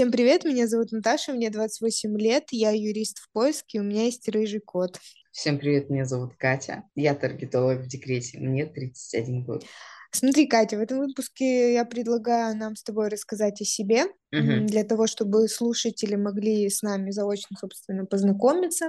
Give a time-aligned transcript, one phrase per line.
[0.00, 4.26] Всем привет, меня зовут Наташа, мне 28 лет, я юрист в поиске, у меня есть
[4.30, 4.98] рыжий кот.
[5.30, 9.66] Всем привет, меня зовут Катя, я таргетолог в декрете, мне 31 год.
[10.12, 14.66] Смотри, Катя, в этом выпуске я предлагаю нам с тобой рассказать о себе, Мгм.
[14.66, 18.88] для того, чтобы слушатели могли с нами заочно, собственно, познакомиться.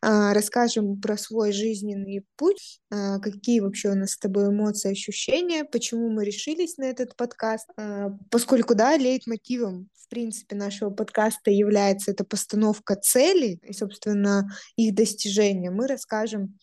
[0.00, 5.64] А, Расскажем про свой жизненный путь, а, какие вообще у нас с тобой эмоции, ощущения,
[5.64, 12.12] почему мы решились на этот подкаст, А, поскольку, да, лейтмотивом, в принципе, нашего подкаста является
[12.12, 15.70] эта постановка целей и, собственно, их достижение.
[15.70, 16.58] Мы расскажем,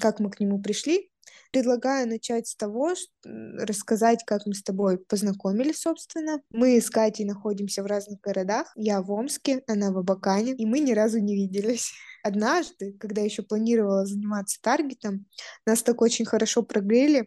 [0.00, 1.09] как мы к нему пришли,
[1.52, 2.94] Предлагаю начать с того,
[3.26, 6.40] м, рассказать, как мы с тобой познакомились, собственно.
[6.50, 8.70] Мы с Катей находимся в разных городах.
[8.76, 11.92] Я в Омске, она в Абакане, и мы ни разу не виделись.
[12.22, 15.26] Однажды, когда еще планировала заниматься таргетом,
[15.66, 17.26] нас так очень хорошо прогрели,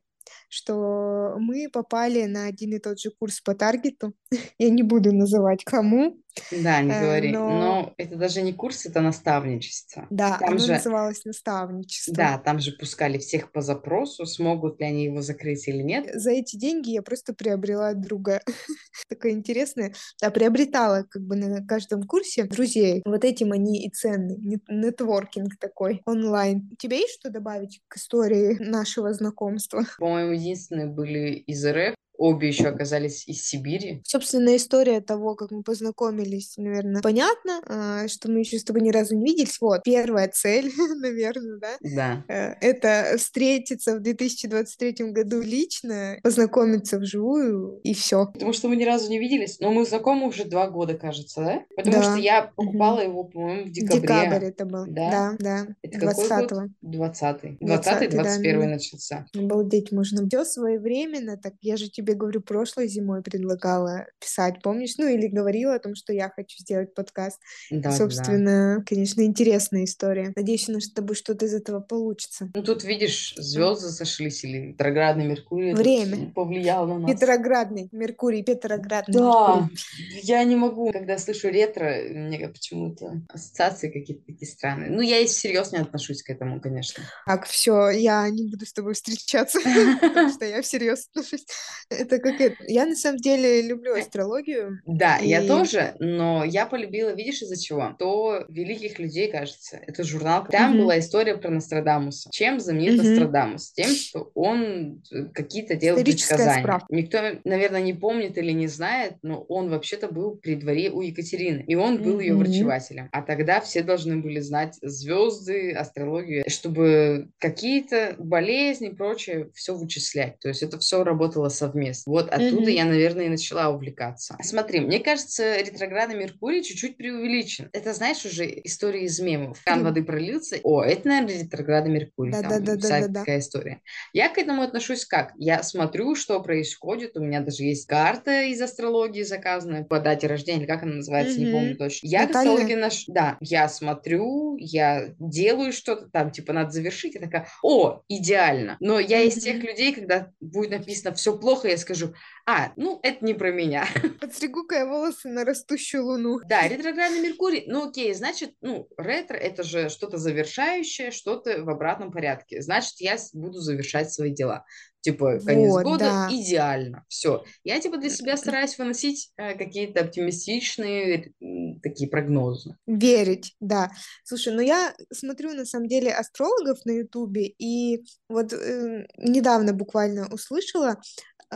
[0.53, 4.13] что мы попали на один и тот же курс по таргету.
[4.59, 6.17] Я не буду называть кому,
[6.52, 10.07] Да, не э, говори, но но это даже не курс, это наставничество.
[10.09, 12.13] да, Там оно же, называлось наставничество.
[12.15, 16.09] да, там же пускали всех по запросу, смогут ли они его закрыть или нет.
[16.13, 18.41] За эти деньги я просто приобрела друга.
[19.09, 19.93] Такое интересное.
[20.21, 23.01] А приобретала как бы на каждом курсе друзей.
[23.05, 24.35] Вот этим они и ценны.
[24.40, 26.70] Нет- Нетворкинг такой онлайн.
[26.71, 29.85] У тебя есть что добавить к истории нашего знакомства?
[29.98, 34.02] По-моему, единственные были из РФ, обе еще оказались из Сибири.
[34.05, 38.91] Собственно, история того, как мы познакомились, наверное, понятно, а, что мы еще с тобой ни
[38.91, 39.57] разу не виделись.
[39.62, 40.71] Вот, первая цель,
[41.02, 48.27] наверное, да, Да, Э, это встретиться в 2023 году лично, познакомиться вживую, и все.
[48.27, 51.62] потому что мы ни разу не виделись, но мы знакомы уже два года, кажется, да?
[51.76, 52.18] Потому что Да.
[52.20, 52.52] я Мгм.
[52.55, 54.48] покупала его, по-моему, в Декабрь декабре.
[54.48, 54.85] это был.
[54.87, 55.12] Да?
[55.12, 55.68] Да, да.
[55.82, 56.52] Это какой год?
[56.52, 56.62] 20-го.
[56.82, 57.52] Двадцатый.
[57.52, 58.74] 20-й, Двадцатый, да, двадцать первый да.
[58.74, 59.26] начался.
[59.35, 60.27] Обалдеть можно.
[60.27, 64.95] Все своевременно, так я же тебе говорю, прошлой зимой предлагала писать, помнишь?
[64.97, 67.39] Ну, или говорила о том, что я хочу сделать подкаст.
[67.69, 67.97] И, Да, да, да.
[67.97, 70.34] собственно, конечно, интересная история.
[70.35, 72.50] Надеюсь, у нас с тобой что-то из этого получится.
[72.53, 76.31] Ну, тут, видишь, звезды сошлись, или ретроградный Меркурий Время.
[76.34, 77.12] повлиял на нас.
[77.12, 79.78] Петроградный Меркурий, Петроградный Да, Меркурий.
[80.23, 84.90] я не могу, когда слышу ретро, мне почему-то ассоциации какие-то такие странные.
[84.90, 87.03] Ну, я и всерьез не отношусь к этому, конечно.
[87.25, 89.59] Так, все, я не буду с тобой встречаться,
[90.02, 91.46] потому что я всерьез отношусь.
[91.94, 92.56] Это как это.
[92.68, 94.80] Я на самом деле люблю астрологию.
[94.86, 97.96] Да, я И тоже, но я полюбила, видишь, из-за чего?
[98.00, 99.80] То великих людей, кажется.
[99.86, 100.46] Это журнал.
[100.52, 100.82] Там Мгм.
[100.82, 102.30] была история про Нострадамуса.
[102.32, 103.08] Чем знаменит Мгм.
[103.09, 103.72] Нострадамус?
[103.74, 106.62] Тем, что он э, какие-то делал предсказания.
[106.64, 106.88] справка.
[106.90, 111.64] Никто, наверное, не помнит или не знает, но он вообще-то был при дворе у Екатерины.
[111.68, 112.44] И он был ее Мгм.
[112.44, 113.09] врачевателем.
[113.12, 120.40] А тогда все должны были знать звезды, астрологию, чтобы какие-то болезни и прочее все вычислять.
[120.40, 121.83] То есть это все работало совместно.
[122.06, 122.70] Вот оттуда Мгм.
[122.70, 124.38] я, наверное, и начала увлекаться.
[124.42, 127.70] Смотри, мне кажется, ретроградный Меркурий чуть-чуть преувеличен.
[127.74, 129.62] Это, знаешь, уже история из мемов.
[129.64, 130.58] Кан воды пролился.
[130.64, 132.32] О, это, наверное, ретроградный Меркурий.
[132.32, 133.20] Там Да-да-да-да-да-да.
[133.22, 133.82] такая история.
[134.14, 135.34] Я к этому отношусь как?
[135.38, 137.18] Я смотрю, что происходит.
[137.18, 141.40] У меня даже есть карта из астрологии заказанная по дате рождения, или как она называется,
[141.40, 142.08] не помню точно.
[142.08, 142.54] Я к Натальная?
[142.54, 143.04] астрологии наш...
[143.08, 147.16] Да, я смотрю, я делаю что-то там, типа, надо завершить.
[147.16, 148.78] Я такая, о, идеально.
[148.80, 152.13] Но я из тех людей, когда будет написано все плохо, я скажу,
[152.45, 153.88] а, ну, это не про меня.
[154.22, 156.39] Подстригу-ка я волосы на растущую луну.
[156.47, 162.11] Да, ретроградный Меркурий, ну окей, значит, ну, ретро это же что-то завершающее, что-то в обратном
[162.11, 162.61] порядке.
[162.61, 164.66] Значит, я буду завершать свои дела.
[165.03, 166.29] Типа, конец Вот, года да.
[166.31, 167.03] идеально.
[167.09, 167.44] Все.
[167.66, 172.78] Я типа для себя стараюсь выносить э, какие-то оптимистичные м, такие прогнозы.
[172.88, 173.91] Верить, да.
[174.23, 180.29] Слушай, ну я смотрю на самом деле астрологов на Ютубе, и вот э, недавно буквально
[180.31, 181.01] услышала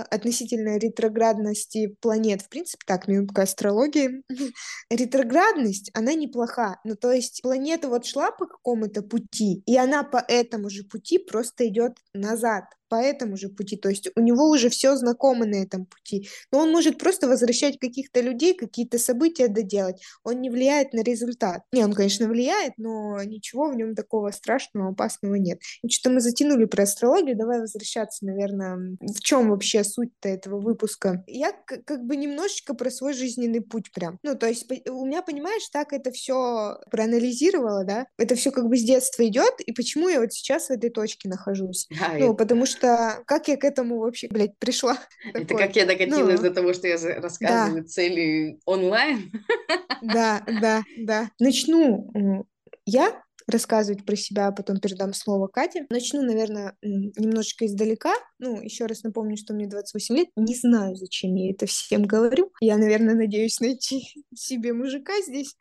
[0.04, 2.42] относительно ретроградности планет.
[2.42, 4.24] В принципе, так, минутка астрологии.
[4.90, 6.80] Ретроградность, она неплоха.
[6.84, 11.20] Ну, то есть планета вот шла по какому-то пути, и она по этому же пути
[11.20, 15.56] просто идет назад по этому же пути, то есть у него уже все знакомо на
[15.56, 20.94] этом пути, но он может просто возвращать каких-то людей, какие-то события доделать, он не влияет
[20.94, 21.62] на результат.
[21.72, 25.60] Не, он, конечно, влияет, но ничего в нем такого страшного, опасного нет.
[25.84, 31.24] И что-то мы затянули про астрологию, давай возвращаться, наверное, в чем вообще суть-то этого выпуска.
[31.28, 34.20] Я как бы немножечко про свой жизненный путь прям.
[34.24, 38.78] Ну, то есть у меня, понимаешь, так это все проанализировала, да, это все как бы
[38.78, 41.88] с детства идет, и почему я вот сейчас в этой точке нахожусь.
[42.02, 44.98] А, Ну, это, потому что как я к этому вообще, блядь, пришла?
[45.34, 49.32] это как я докатилась ну, до того, что я да, рассказываю цели онлайн.
[50.02, 51.30] да, да, да.
[51.40, 52.46] Начну.
[52.86, 55.88] Я рассказывать про себя, а потом передам слово Кате.
[55.90, 58.14] Начну, наверное, немножечко издалека.
[58.40, 60.28] Ну, еще раз напомню, что мне 28 лет.
[60.36, 62.52] Не знаю, зачем я это всем говорю.
[62.60, 65.56] Я, наверное, надеюсь найти себе мужика здесь.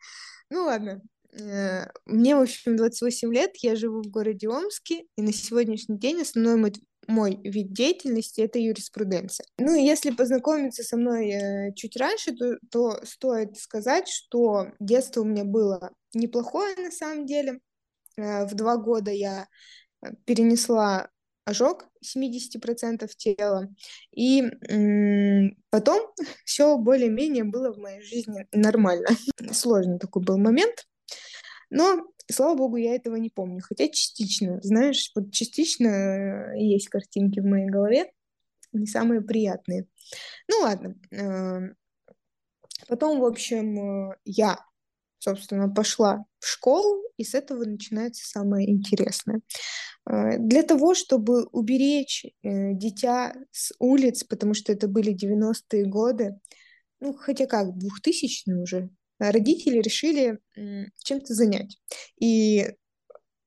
[0.49, 1.01] Ну ладно,
[1.33, 6.21] э, мне, в общем, 28 лет, я живу в городе Омске, и на сегодняшний день
[6.21, 6.73] основной мой,
[7.07, 9.45] мой вид деятельности— это юриспруденция.
[9.57, 15.25] Ну, если познакомиться со мной э, чуть раньше, то, то стоит сказать, что детство у
[15.25, 17.59] меня было неплохое на самом деле.
[18.17, 19.47] Э, в два года я
[20.01, 21.09] э, перенесла
[21.45, 23.69] ожог 70% тела.
[24.11, 24.43] И
[25.69, 26.11] потом
[26.45, 29.07] все более-менее было в моей жизни нормально.
[29.51, 30.85] Сложный такой был момент.
[31.69, 33.61] Но, слава богу, я этого не помню.
[33.61, 38.11] Хотя частично, знаешь, вот частично э, есть картинки в моей голове,
[38.73, 39.87] не самые приятные.
[40.49, 40.95] Ну ладно.
[42.87, 44.57] Потом, в общем, я
[45.19, 49.41] собственно, пошла в школу, и с этого начинается самое интересное.
[50.09, 56.39] Э, для того, чтобы уберечь э, дитя с улиц, потому что это были 90-е годы,
[56.99, 60.39] ну, хотя как, 2000-е уже, родители решили
[61.03, 61.77] чем-то занять.
[62.19, 62.67] И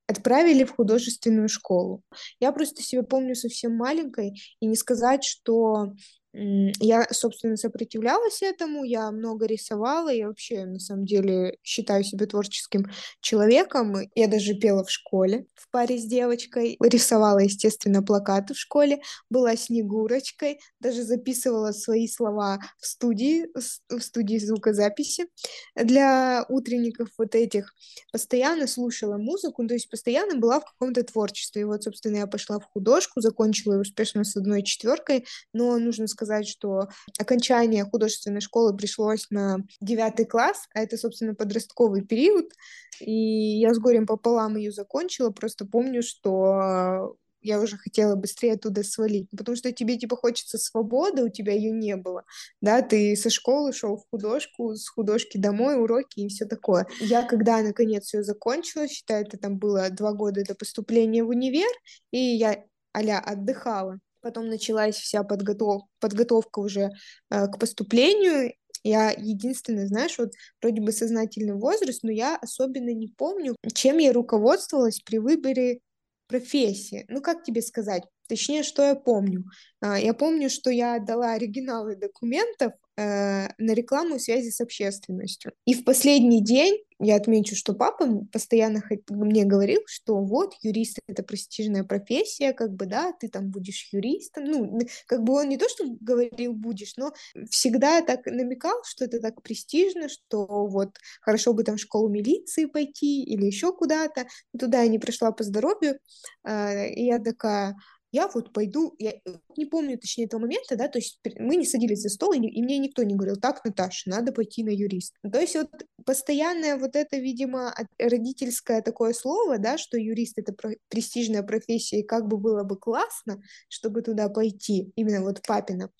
[0.07, 2.03] отправили в художественную школу.
[2.41, 5.93] Я просто себя помню совсем маленькой, и не сказать, что
[6.33, 12.87] я, собственно, сопротивлялась этому, я много рисовала, я вообще, на самом деле, считаю себя творческим
[13.21, 13.97] человеком.
[14.15, 19.57] Я даже пела в школе в паре с девочкой, рисовала, естественно, плакаты в школе, была
[19.57, 23.47] снегурочкой, даже записывала свои слова в студии,
[23.89, 25.27] в студии звукозаписи
[25.75, 27.75] для утренников вот этих.
[28.13, 31.63] Постоянно слушала музыку, то есть постоянно была в каком-то творчестве.
[31.63, 36.07] И вот, собственно, я пошла в художку, закончила ее успешно с одной четверкой, но нужно
[36.07, 36.89] сказать, сказать, что
[37.19, 42.53] окончание художественной школы пришлось на девятый класс, а это, собственно, подростковый период,
[43.01, 48.85] и я с горем пополам ее закончила, просто помню, что я уже хотела быстрее оттуда
[48.85, 52.25] свалить, потому что тебе типа хочется свободы, у тебя ее не было,
[52.61, 56.87] да, ты со школы шел в художку, с художки домой, уроки и все такое.
[57.01, 61.71] Я когда наконец ее закончила, считаю, это там было два года до поступления в универ,
[62.11, 62.63] и я
[62.93, 65.83] а отдыхала, Потом началась вся подготов...
[65.99, 66.91] подготовка уже
[67.31, 68.53] э, к поступлению.
[68.83, 70.33] Я единственное, знаешь, вот
[70.63, 75.81] вроде бы сознательный возраст, но я особенно не помню, чем я руководствовалась при выборе
[76.27, 77.05] профессии.
[77.09, 78.05] Ну, как тебе сказать?
[78.29, 79.45] Точнее, что я помню.
[79.81, 85.53] А, я помню, что я отдала оригиналы документов э, на рекламу связи с общественностью.
[85.65, 91.23] И в последний день я отмечу, что папа постоянно мне говорил, что вот юрист это
[91.23, 94.45] престижная профессия, как бы да, ты там будешь юристом.
[94.45, 97.13] Ну, как бы он не то, что говорил будешь, но
[97.49, 102.67] всегда так намекал, что это так престижно, что вот хорошо бы там в школу милиции
[102.67, 104.27] пойти или еще куда-то.
[104.59, 105.99] Туда я не пришла по здоровью,
[106.45, 107.77] э, и я такая,
[108.13, 109.19] я вот пойду, я э,
[109.57, 112.63] не помню точнее этого момента, да, то есть мы не садились за стол, и, и
[112.63, 115.15] мне никто не говорил, так, Наташа, надо пойти на юрист.
[115.23, 115.71] То есть вот
[116.05, 122.07] постоянное вот это, видимо, родительское такое слово, да, что юрист это про- престижная профессия, и
[122.07, 125.91] как бы было бы классно, чтобы туда пойти, именно вот папина,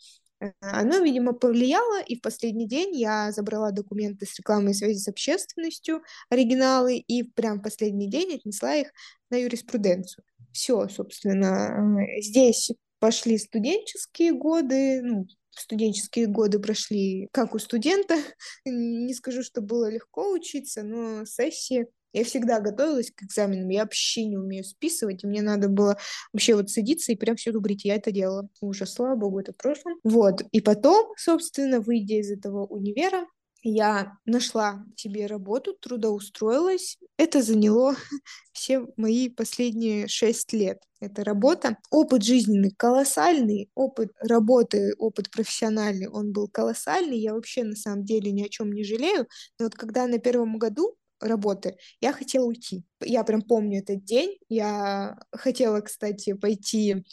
[0.41, 5.07] э, оно, видимо, повлияло, и в последний день я забрала документы с рекламой связи с
[5.07, 8.89] общественностью, оригиналы, и прям в последний день отнесла их
[9.31, 18.17] на юриспруденцию все, собственно, здесь пошли студенческие годы, ну, студенческие годы прошли как у студента.
[18.65, 24.25] Не скажу, что было легко учиться, но сессии я всегда готовилась к экзаменам, я вообще
[24.25, 25.97] не умею списывать, и мне надо было
[26.33, 28.49] вообще вот садиться и прям все говорить, я это делала.
[28.61, 29.95] Уже, слава богу, это в прошлом.
[30.03, 33.27] Вот, и потом, собственно, выйдя из этого универа,
[33.63, 36.99] я нашла себе работу, трудоустроилась.
[37.17, 37.95] Это заняло
[38.53, 40.83] все мои последние шесть лет.
[41.01, 41.77] Эта работа.
[41.91, 47.19] Опыт жизненный колоссальный, опыт работы, опыт профессиональный, он был колоссальный.
[47.19, 49.27] Я вообще на самом деле ни о чем не жалею.
[49.59, 52.85] Но вот когда на первом году работы, я хотела уйти.
[53.01, 54.39] Я прям помню этот день.
[54.49, 57.05] Я хотела, кстати, пойти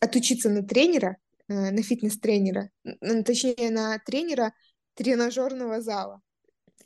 [0.00, 1.16] отучиться на тренера,
[1.48, 2.70] э, на фитнес-тренера,
[3.24, 4.52] точнее, на тренера
[4.94, 6.20] тренажерного зала.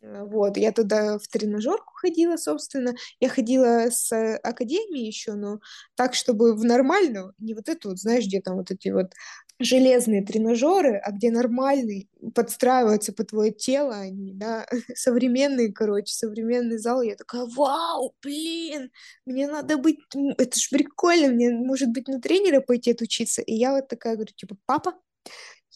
[0.03, 2.95] Э, вот, я туда в тренажерку ходила, собственно.
[3.21, 5.61] Я ходила с академии еще, но
[5.95, 9.13] так, чтобы в нормальную, не вот эту вот, знаешь, где там вот эти вот
[9.59, 17.03] железные тренажеры, а где нормальный, подстраиваются по твое тело они, да, современный, короче, современный зал.
[17.03, 18.91] Я такая, вау, блин,
[19.25, 19.99] мне надо быть,
[20.39, 23.43] это ж прикольно, мне, может быть, на тренера пойти отучиться.
[23.43, 24.95] И я вот такая говорю, типа, папа,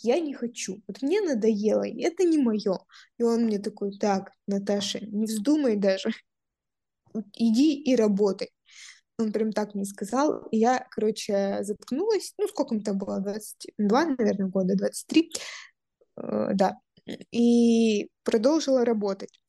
[0.03, 2.79] я не хочу, вот мне надоело, это не мое.
[3.19, 6.11] И он мне такой, так, Наташа, не вздумай даже.
[7.35, 8.51] иди и работай.
[9.19, 10.47] Он прям так мне сказал.
[10.51, 12.33] И я, короче, заткнулась.
[12.39, 13.21] Ну, сколько мне там было?
[13.21, 15.33] 22, наверное, года, 23.
[16.17, 16.79] Э, да.
[17.31, 19.41] И продолжила работать.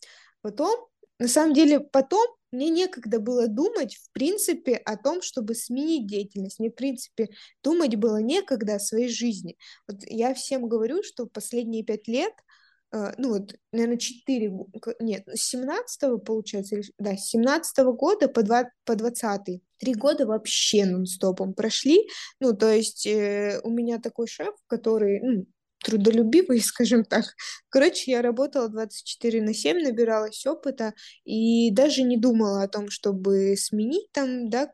[0.41, 0.88] Потом,
[1.20, 6.60] на самом деле, потом мне некогда было думать, в принципе, о том, чтобы сменить деятельность.
[6.60, 7.29] Мне, в принципе,
[7.63, 9.58] думать было некогда о своей жизни.
[9.88, 12.34] Вот я всем говорю, что последние пять лет–
[12.91, 14.51] Э, ну вот, наверное, 4,
[15.00, 20.86] нет, с 17 получается, да, с 17 года по, 2, по 20 три года вообще
[20.86, 22.08] нон-стопом прошли,
[22.39, 25.46] ну, то есть э, у меня такой шеф, который, ну,
[25.83, 27.25] трудолюбивый, скажем так.
[27.69, 33.55] Короче, я работала 24 на 7, набиралась опыта и даже не думала о том, чтобы
[33.57, 34.71] сменить там, да,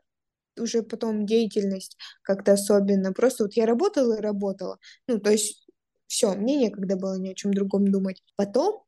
[0.58, 3.12] уже потом деятельность как-то особенно.
[3.12, 4.78] Просто вот я работала и работала.
[5.06, 5.66] Ну, то есть
[6.06, 8.22] все, мне некогда было ни о чем другом думать.
[8.36, 8.82] Потом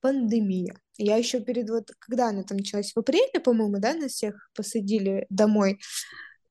[0.00, 0.78] пандемия.
[0.98, 5.26] Я еще перед вот, когда она там началась, в апреле, по-моему, да, нас всех посадили
[5.30, 5.80] домой.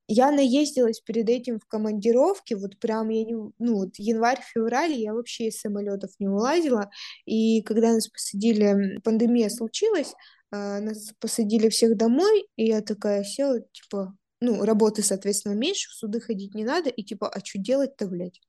[0.09, 5.47] Я наездилась перед этим в командировке, вот прям я не, ну вот январь-февраль я вообще
[5.47, 6.91] из самолетов не улазила,
[7.25, 10.13] и когда нас посадили, пандемия случилась,
[10.51, 15.93] а, нас посадили всех домой, и я такая села, типа, ну, работы, соответственно, меньше, в
[15.93, 18.39] суды ходить не надо, и типа, а что делать-то, блядь?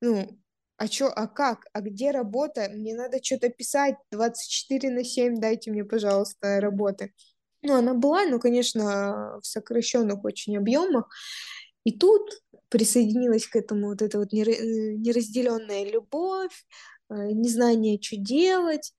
[0.00, 0.28] Ну,
[0.78, 2.68] а чё, а как, а где работа?
[2.72, 7.12] Мне надо что-то писать 24 на 7, дайте мне, пожалуйста, работы.
[7.64, 11.08] Ну, она была, но, конечно, в сокращенных очень объемах.
[11.84, 12.30] И тут
[12.68, 16.64] присоединилась к этому вот эта вот э, неразделенная любовь,
[17.10, 18.92] э, незнание, что делать.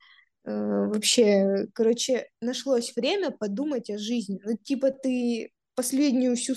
[0.45, 0.51] Э,
[0.87, 4.39] вообще, короче, нашлось время подумать о жизни.
[4.43, 6.55] Ну, типа ты последнюю всю,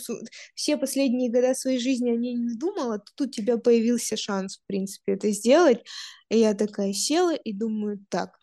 [0.55, 4.67] все последние года своей жизни о ней не думала, тут у тебя появился шанс, в
[4.67, 5.85] принципе, это сделать.
[6.31, 8.38] И я такая села и думаю, так,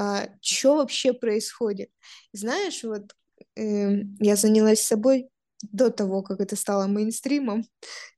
[0.00, 1.90] а что вообще происходит?
[2.32, 3.14] Знаешь, вот
[3.54, 5.28] э, я занялась собой
[5.60, 7.66] до того, как это стало мейнстримом.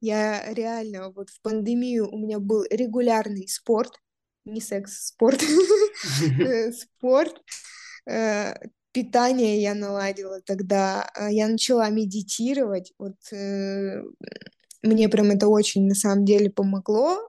[0.00, 3.98] Я реально вот в пандемию у меня был регулярный спорт,
[4.44, 5.42] не секс, спорт,
[6.40, 7.42] э, спорт,
[8.08, 8.54] э,
[8.92, 14.02] питание я наладила тогда, а, я начала медитировать, вот э,
[14.82, 17.28] мне прям это очень на самом деле помогло.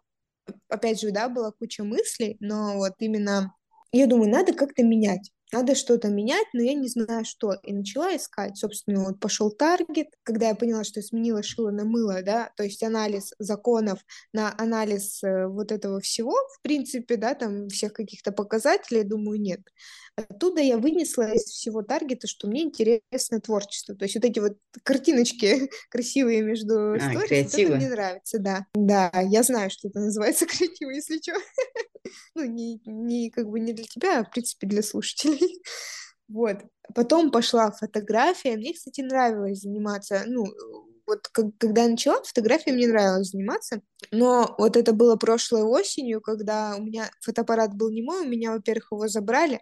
[0.67, 3.55] Опять же, да, была куча мыслей, но вот именно
[3.97, 7.53] я думаю, надо как-то менять надо что-то менять, но я не знаю что.
[7.63, 12.23] И начала искать, собственно, вот пошел таргет, когда я поняла, что сменила шило на мыло,
[12.23, 13.99] да, то есть анализ законов
[14.33, 19.61] на анализ э, вот этого всего, в принципе, да, там всех каких-то показателей, думаю, нет.
[20.15, 24.57] Оттуда я вынесла из всего таргета, что мне интересно творчество, то есть вот эти вот
[24.83, 28.65] картиночки красивые между а, сторис, это мне нравится, да.
[28.75, 31.33] Да, я знаю, что это называется креатив, если что.
[32.35, 35.61] ну, не, не как бы не для тебя, а, в принципе, для слушателей.
[36.27, 36.57] Вот.
[36.95, 38.55] Потом пошла фотография.
[38.55, 40.45] Мне, кстати, нравилось заниматься, ну,
[41.05, 46.21] вот как, когда я начала, фотографией мне нравилось заниматься, но вот это было прошлой осенью,
[46.21, 49.61] когда у меня фотоаппарат был не мой, у меня, во-первых, его забрали,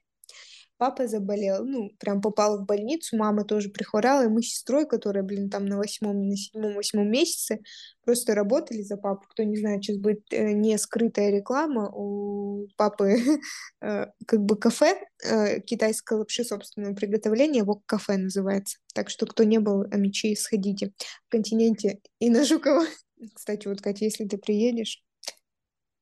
[0.81, 5.23] папа заболел, ну, прям попал в больницу, мама тоже прихворала, и мы с сестрой, которая,
[5.23, 7.59] блин, там на восьмом, на седьмом, восьмом месяце,
[8.03, 9.27] просто работали за папу.
[9.29, 13.15] Кто не знает, сейчас будет э, не скрытая реклама, у папы
[13.81, 18.79] э, как бы кафе э, китайской лапши собственного приготовления, его кафе называется.
[18.95, 20.93] Так что, кто не был, амичи, сходите
[21.27, 22.85] в континенте и на Жукова.
[23.35, 25.03] Кстати, вот, Катя, если ты приедешь,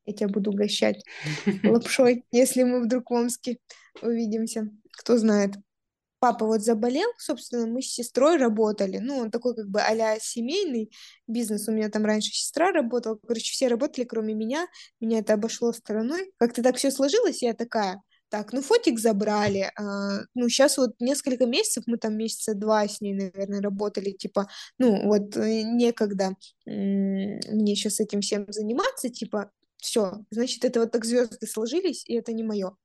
[0.05, 1.03] я тебя буду угощать
[1.63, 3.57] лапшой, если мы вдруг в Омске
[4.01, 4.69] увидимся.
[4.97, 5.55] Кто знает.
[6.19, 8.97] Папа вот заболел, собственно, мы с сестрой работали.
[8.97, 10.91] Ну, он такой как бы а семейный
[11.27, 11.69] бизнес.
[11.69, 13.17] У меня там раньше сестра работала.
[13.25, 14.67] Короче, все работали, кроме меня.
[14.99, 16.33] Меня это обошло стороной.
[16.37, 19.71] Как-то так все сложилось, я такая, так, ну фотик забрали.
[19.75, 24.47] А, ну, сейчас вот несколько месяцев, мы там месяца два с ней, наверное, работали, типа,
[24.77, 31.05] ну, вот э, некогда мне сейчас этим всем заниматься, типа, все, значит, это вот так
[31.05, 32.75] звезды сложились, и это не мое.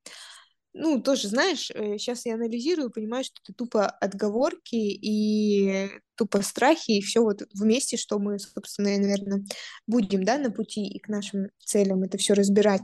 [0.77, 6.93] Ну, тоже, знаешь, сейчас э, я анализирую, понимаю, что это тупо отговорки и тупо страхи,
[6.93, 9.45] и все вот вместе, что мы, собственно, наверное,
[9.87, 12.83] будем, да, на пути и к нашим целям это все разбирать.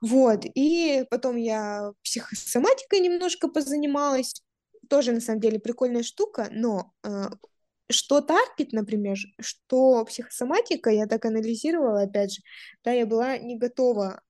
[0.00, 4.42] Вот, и потом я психосоматикой немножко позанималась,
[4.88, 7.28] тоже, на самом деле, прикольная штука, но э,
[7.90, 12.42] что таргет, например, что психосоматика, я так анализировала, опять же,
[12.84, 14.20] да, я была не готова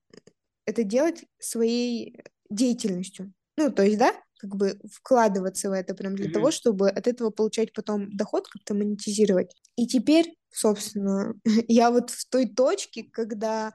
[0.67, 3.33] это делать своей деятельностью.
[3.57, 6.33] Ну, то есть, да, как бы вкладываться в это прям для mm-hmm.
[6.33, 9.55] того, чтобы от этого получать потом доход, как-то монетизировать.
[9.77, 11.35] И теперь, собственно,
[11.69, 13.73] я вот в той точке, когда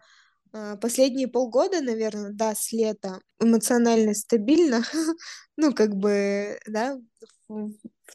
[0.55, 4.83] А, последние полгода, наверное, да, с лета эмоционально стабильно,
[5.57, 6.97] ну, как бы, да,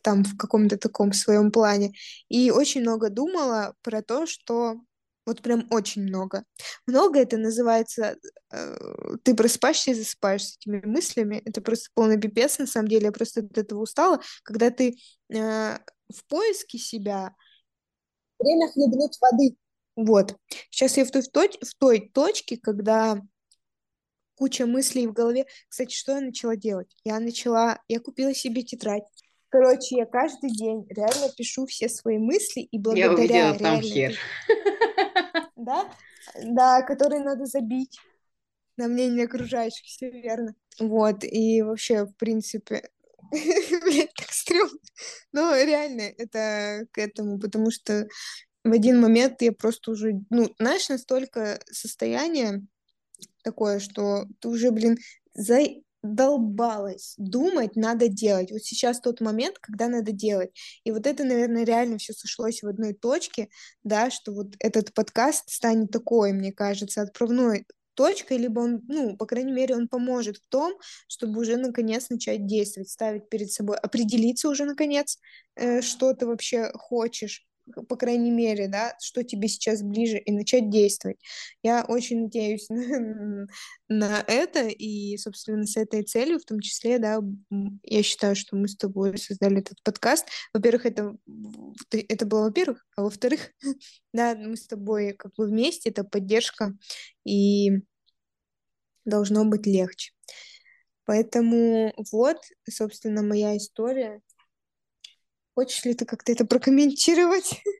[0.02, 1.92] там в каком-то таком своем плане.
[2.28, 4.80] И очень много думала про то, что
[5.26, 6.44] вот прям очень много.
[6.86, 8.16] Много это называется,
[8.52, 8.76] э,
[9.22, 11.42] ты просыпаешься и засыпаешь с этими мыслями.
[11.44, 13.06] Это просто полный пипец, на самом деле.
[13.06, 14.20] Я просто от этого устала.
[14.42, 14.96] Когда ты
[15.32, 15.78] э,
[16.08, 17.34] в поиске себя,
[18.38, 19.56] время хлебнуть воды.
[19.96, 20.36] Вот.
[20.70, 23.20] Сейчас я в той, в, той, в той точке, когда
[24.34, 25.46] куча мыслей в голове.
[25.68, 26.96] Кстати, что я начала делать?
[27.04, 29.04] Я начала, я купила себе тетрадь.
[29.50, 34.16] Короче, я каждый день реально пишу все свои мысли и благодаря Я увидела там хер.
[35.56, 35.92] Да?
[36.42, 37.98] Да, которые надо забить
[38.76, 40.54] на мнение окружающих, все верно.
[40.78, 42.88] Вот, и вообще, в принципе,
[43.30, 44.78] блядь, так стрёмно.
[45.32, 48.08] Но реально это к этому, потому что
[48.64, 52.62] в один момент я просто уже, ну, знаешь, настолько состояние
[53.42, 54.96] такое, что ты уже, блин,
[56.02, 58.50] задолбалась думать, надо делать.
[58.50, 60.50] Вот сейчас тот момент, когда надо делать.
[60.84, 63.48] И вот это, наверное, реально все сошлось в одной точке,
[63.84, 69.26] да, что вот этот подкаст станет такой, мне кажется, отправной точкой, либо он, ну, по
[69.26, 70.72] крайней мере, он поможет в том,
[71.06, 75.18] чтобы уже наконец начать действовать, ставить перед собой, определиться уже наконец,
[75.56, 80.70] э, что ты вообще хочешь, по крайней мере, да, что тебе сейчас ближе, и начать
[80.70, 81.18] действовать.
[81.62, 83.46] Я очень надеюсь на,
[83.88, 87.20] на это, и, собственно, с этой целью, в том числе, да,
[87.84, 90.26] я считаю, что мы с тобой создали этот подкаст.
[90.54, 91.16] Во-первых, это,
[91.90, 93.52] это было, во-первых, а во-вторых,
[94.12, 96.76] да, мы с тобой как бы вместе, это поддержка,
[97.24, 97.80] и
[99.04, 100.12] должно быть легче.
[101.04, 102.38] Поэтому вот,
[102.70, 104.20] собственно, моя история.
[105.60, 107.62] Хочешь ли ты как-то это прокомментировать?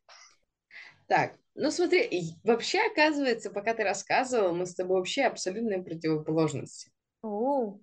[1.08, 6.92] Так, ну смотри, вообще, оказывается, пока ты рассказывала, мы с тобой вообще абсолютные противоположности.
[7.22, 7.80] О,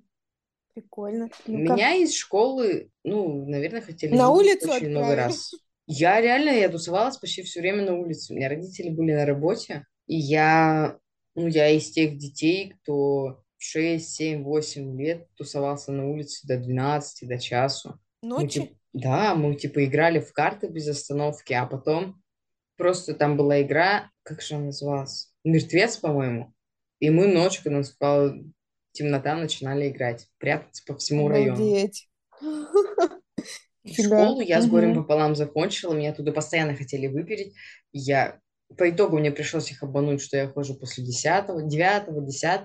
[0.74, 1.30] прикольно.
[1.46, 5.52] ну Меня из школы, ну, наверное, хотели на улицу очень много раз.
[5.88, 8.32] Я реально, я тусовалась почти все время на улице.
[8.32, 11.00] У меня родители были на работе, и я,
[11.36, 17.28] ну, я из тех детей, кто 6, 7, 8 лет тусовался на улице до 12,
[17.28, 18.00] до часу.
[18.22, 18.42] Ночи?
[18.42, 22.22] Мы, типа, да, мы типа играли в карты без остановки, а потом
[22.78, 25.34] просто там была игра, как же она называлась?
[25.44, 26.54] Мертвец, по-моему.
[27.00, 28.36] И мы ночью, когда наступала
[28.92, 32.10] темнота, начинали играть, прятаться по всему Обалдеть.
[32.42, 33.22] району.
[33.86, 37.54] Школу я с горем пополам закончила, меня туда постоянно хотели выпереть.
[37.94, 38.40] Я
[38.76, 42.62] по итогу мне пришлось их обмануть, что я хожу после 10, 9, 10.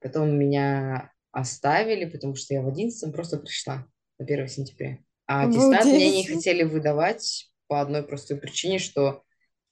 [0.00, 3.86] Потом меня оставили, потому что я в 11 просто пришла
[4.18, 4.98] на 1 сентября.
[5.26, 9.22] А аттестат мне не хотели выдавать по одной простой причине, что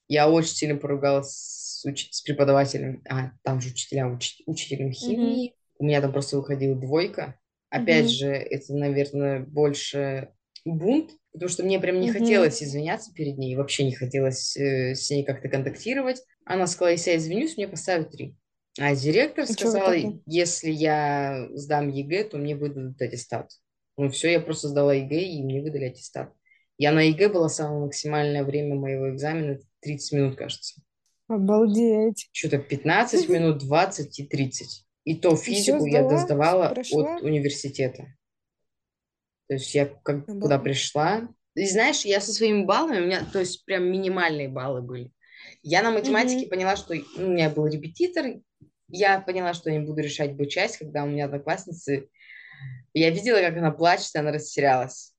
[0.09, 5.51] я очень сильно поругалась с, уч- с преподавателем, а там же учителя, уч- учителем химии.
[5.51, 5.55] Mm-hmm.
[5.79, 7.39] У меня там просто выходила двойка.
[7.71, 8.09] Опять mm-hmm.
[8.09, 10.31] же, это, наверное, больше
[10.65, 12.13] бунт, потому что мне прям не mm-hmm.
[12.13, 16.23] хотелось извиняться перед ней, вообще не хотелось э, с ней как-то контактировать.
[16.45, 18.37] Она сказала, если я извинюсь, мне поставят три.
[18.79, 19.93] А директор а сказал,
[20.27, 23.51] если я сдам ЕГЭ, то мне выдадут аттестат.
[23.97, 26.33] Ну все, я просто сдала ЕГЭ, и мне выдали аттестат.
[26.79, 30.81] Я на ЕГЭ была самое максимальное время моего экзамена, 30 минут, кажется.
[31.29, 32.29] Обалдеть.
[32.33, 34.85] Что-то 15 минут, 20 и 30.
[35.05, 38.07] И то физику я сдавала от университета.
[39.49, 40.43] То есть я как Обалдеть.
[40.43, 41.29] куда пришла.
[41.55, 45.13] И знаешь, я со своими баллами, у меня, то есть прям минимальные баллы были.
[45.63, 46.49] Я на математике mm-hmm.
[46.49, 48.27] поняла, что у меня был репетитор.
[48.89, 52.09] Я поняла, что я не буду решать В-часть, когда у меня одноклассницы...
[52.95, 55.13] Я видела, как она плачет, она растерялась.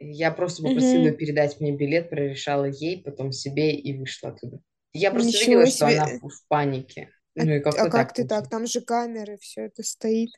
[0.00, 1.16] Я просто попросила mm-hmm.
[1.16, 4.60] передать мне билет, прорешала ей, потом себе и вышла оттуда.
[4.92, 5.90] Я просто Ничего видела, себе.
[5.90, 7.10] что она в панике.
[7.36, 8.48] А, ну, и как а как ты так?
[8.48, 10.30] Там же камеры, все это стоит.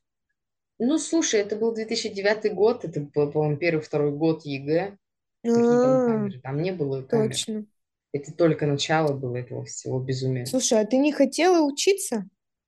[0.79, 4.97] Ну, слушай, это был 2009 год, это был, по-моему, первый-второй год ЕГЭ.
[5.43, 6.41] Там камеры?
[6.41, 7.29] Там не было камер.
[7.29, 7.67] Точно.
[8.13, 10.47] Это только начало было этого всего безумия.
[10.47, 12.25] Слушай, а ты не хотела учиться?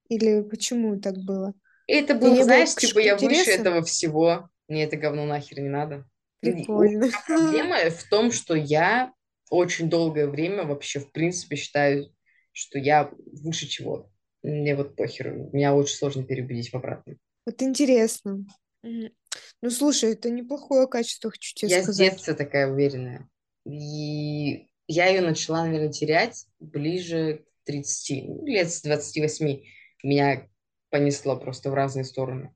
[0.09, 1.55] Или почему так было?
[1.87, 4.49] Это было, знаешь, типа я выше этого всего.
[4.69, 6.07] Мне это говно нахер не надо.
[6.41, 7.09] Прикольно.
[7.27, 9.13] Проблема в том, что я
[9.51, 12.13] очень долгое время вообще, в принципе, считаю,
[12.53, 14.11] что я выше чего.
[14.43, 15.33] Мне вот похер.
[15.53, 17.19] Меня очень сложно переубедить в обратном.
[17.47, 18.45] Вот интересно.
[18.83, 22.01] Ну, слушай, это неплохое качество, хочу тебе я сказать.
[22.01, 23.29] Я с детства такая уверенная.
[23.65, 29.63] И я ее начала, наверное, терять ближе к 30, ну, лет с 28.
[30.03, 30.49] Меня
[30.93, 32.55] понесло просто в разные стороны.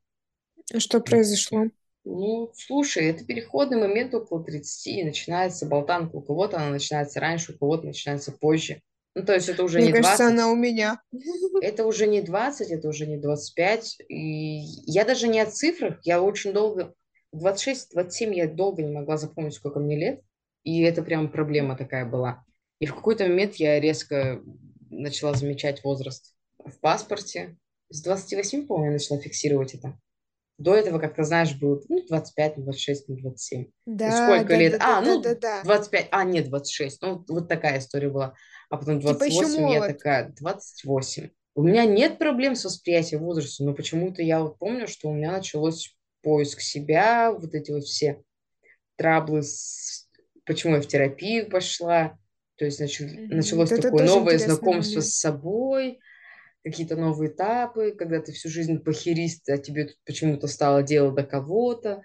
[0.72, 1.64] А что произошло?
[2.04, 6.14] Ну, слушай, это переходный момент около 30, начинается болтанка.
[6.14, 8.80] У кого-то она начинается раньше, у кого-то начинается позже.
[9.16, 11.00] Ну, то есть это уже Мне не кажется, 20, она у меня.
[11.62, 13.96] это уже не 20, это уже не 25.
[14.08, 16.94] И я даже не о цифрах, я очень долго,
[17.34, 20.20] 26-27 я долго не могла запомнить, сколько мне лет.
[20.62, 22.44] И это прям проблема такая была.
[22.80, 24.42] И в какой-то момент я резко
[24.90, 27.56] начала замечать возраст в паспорте.
[27.90, 29.98] С 28, по-моему, я начала фиксировать это.
[30.58, 33.66] До этого, как ты знаешь, было ну, 25, 26, 27.
[33.86, 34.72] Да, Сколько да, лет?
[34.72, 35.62] да, А, да, ну, да, да.
[35.64, 37.02] 25, а, нет, 26.
[37.02, 38.34] Ну, вот такая история была.
[38.70, 39.92] А потом Типа еще 28, я молод.
[39.92, 41.30] такая, 28.
[41.54, 45.32] У меня нет проблем с восприятием возраста, но почему-то я вот помню, что у меня
[45.32, 48.22] началось поиск себя, вот эти вот все
[48.96, 50.08] траблы, с...
[50.44, 52.18] почему я в терапию пошла.
[52.56, 53.36] То есть Мгм.
[53.36, 55.98] началось это такое новое знакомство с собой,
[56.66, 61.22] какие-то новые этапы, когда ты всю жизнь похерист, а тебе тут почему-то стало дело до
[61.22, 62.02] кого-то,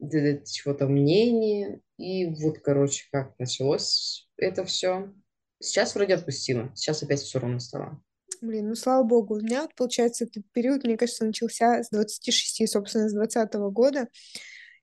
[0.00, 1.80] до, чего-то мнения.
[1.96, 5.12] И вот, короче, как началось это все.
[5.60, 6.72] Сейчас вроде отпустила.
[6.74, 8.02] Сейчас опять все равно стало.
[8.40, 9.36] Блин, ну слава богу.
[9.36, 14.08] У меня, вот, получается, этот период, мне кажется, начался с 26, собственно, с 20 года.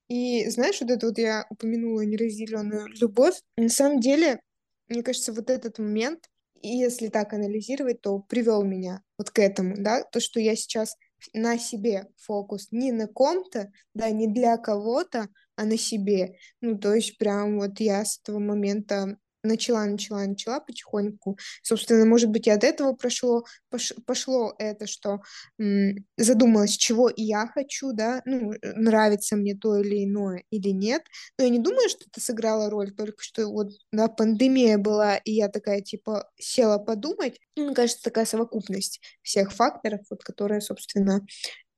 [0.08, 3.34] И знаешь, вот это вот я упомянула неразделенную любовь.
[3.58, 4.40] На самом деле,
[4.88, 6.30] мне кажется, вот этот момент,
[6.62, 10.96] и если так анализировать, то привел меня вот к этому, да, то, что я сейчас
[11.32, 16.36] на себе фокус, не на ком-то, да, не для кого-то, а на себе.
[16.60, 21.38] Ну, то есть прям вот я с этого момента начала, начала, начала потихоньку.
[21.62, 25.20] Собственно, может быть, и от этого прошло, пош- пошло это, что
[25.58, 31.02] м, задумалась, чего я хочу, да, ну, э, нравится мне то или иное или нет.
[31.38, 35.32] Но я не думаю, что это сыграло роль, только что вот, да, пандемия была, и
[35.32, 37.38] я такая, типа, села подумать.
[37.56, 41.26] Ну, Мне кажется, такая совокупность всех факторов, вот, которая, собственно,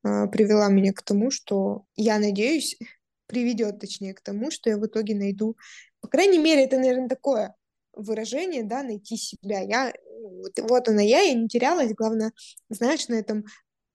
[0.04, 2.76] а, привела меня к тому, что я надеюсь,
[3.26, 5.56] приведет, точнее, к тому, что я в итоге найду,
[6.00, 7.54] по крайней мере, это, наверное, такое
[7.94, 9.60] выражение, да, найти себя.
[9.60, 12.32] Я, вот, вот она я, я не терялась, главное,
[12.68, 13.44] знаешь, на этом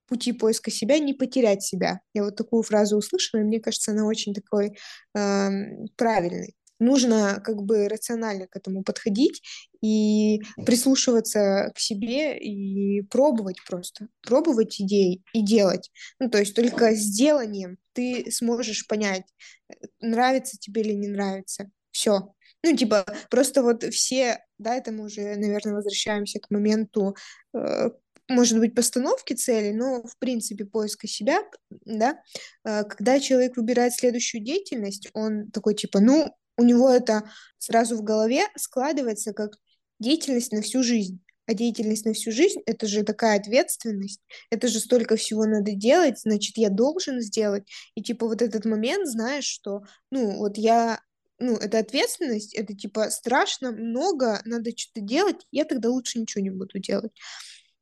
[0.08, 2.02] пути поиска себя не потерять себя.
[2.14, 4.78] Я вот такую фразу услышала, и мне кажется, она очень такой
[5.16, 6.56] эм, правильной.
[6.80, 9.42] Нужно как бы рационально к этому подходить
[9.82, 15.90] и прислушиваться к себе и пробовать просто, пробовать идеи и делать.
[16.20, 19.24] Ну, то есть только с деланием ты сможешь понять,
[19.70, 21.72] э, нравится тебе или не нравится.
[21.96, 22.34] Все.
[22.62, 27.16] Ну, типа, просто вот все, да, это мы уже, наверное, возвращаемся к моменту,
[27.54, 27.90] э,
[28.28, 31.40] может быть, постановки цели, но, в принципе, поиска себя,
[31.86, 32.20] да,
[32.66, 37.30] э, когда человек выбирает следующую деятельность, он такой, типа, ну, у него это
[37.60, 39.52] сразу в голове складывается как
[39.98, 41.22] деятельность на всю жизнь.
[41.48, 46.20] А деятельность на всю жизнь– это же такая ответственность, это же столько всего надо делать,
[46.20, 47.64] значит, я должен сделать.
[47.96, 51.00] И типа вот этот момент, знаешь, что, ну, вот я,
[51.40, 56.50] ну, это ответственность, это типа страшно, много, надо что-то делать, я тогда лучше ничего не
[56.50, 57.12] буду делать.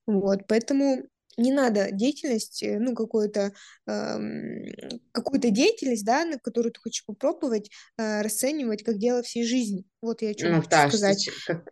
[0.06, 1.04] Вот, поэтому
[1.38, 3.54] не надо деятельность, ну, какую-то
[3.88, 4.66] эм,
[5.12, 9.86] какую-то деятельность, да, на которую ты хочешь попробовать, э, расценивать как дело всей жизни.
[10.02, 11.24] Вот я о чем хочу ты сказать.
[11.24, 11.70] че- как,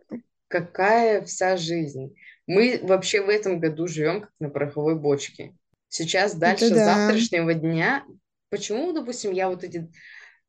[0.48, 2.14] какая вся жизнь?
[2.46, 5.54] Мы вообще в этом году живем как на пороховой бочке.
[5.88, 6.84] Сейчас Это дальше да.
[6.84, 8.04] завтрашнего дня.
[8.50, 9.90] Почему, допустим, я вот эти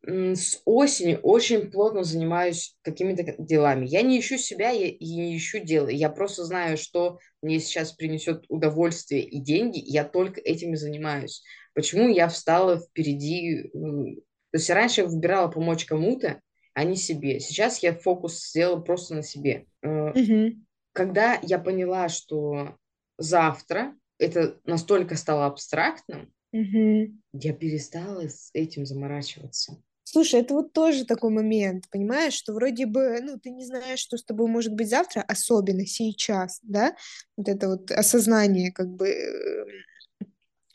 [0.05, 3.85] с осени очень плотно занимаюсь какими-то делами.
[3.87, 5.87] Я не ищу себя я, и не ищу дела.
[5.87, 10.77] Я просто знаю, что мне сейчас принесет удовольствие и деньги, и я только этим и
[10.77, 11.43] занимаюсь.
[11.73, 13.71] Почему я встала впереди?
[13.73, 16.41] То есть раньше я выбирала помочь кому-то,
[16.73, 17.39] а не себе.
[17.39, 19.67] Сейчас я фокус сделала просто на себе.
[19.81, 20.65] Мгм.
[20.91, 22.75] Когда я поняла, что
[23.17, 27.21] завтра это настолько стало абстрактным, Мгм.
[27.31, 29.81] я перестала с этим заморачиваться.
[30.13, 34.15] Слушай, это вот тоже такой момент, понимаешь, что вроде бы, ну, ты не знаешь, что
[34.15, 36.95] с тобой может быть завтра, особенно сейчас, да,
[37.35, 39.65] вот это вот осознание как бы э,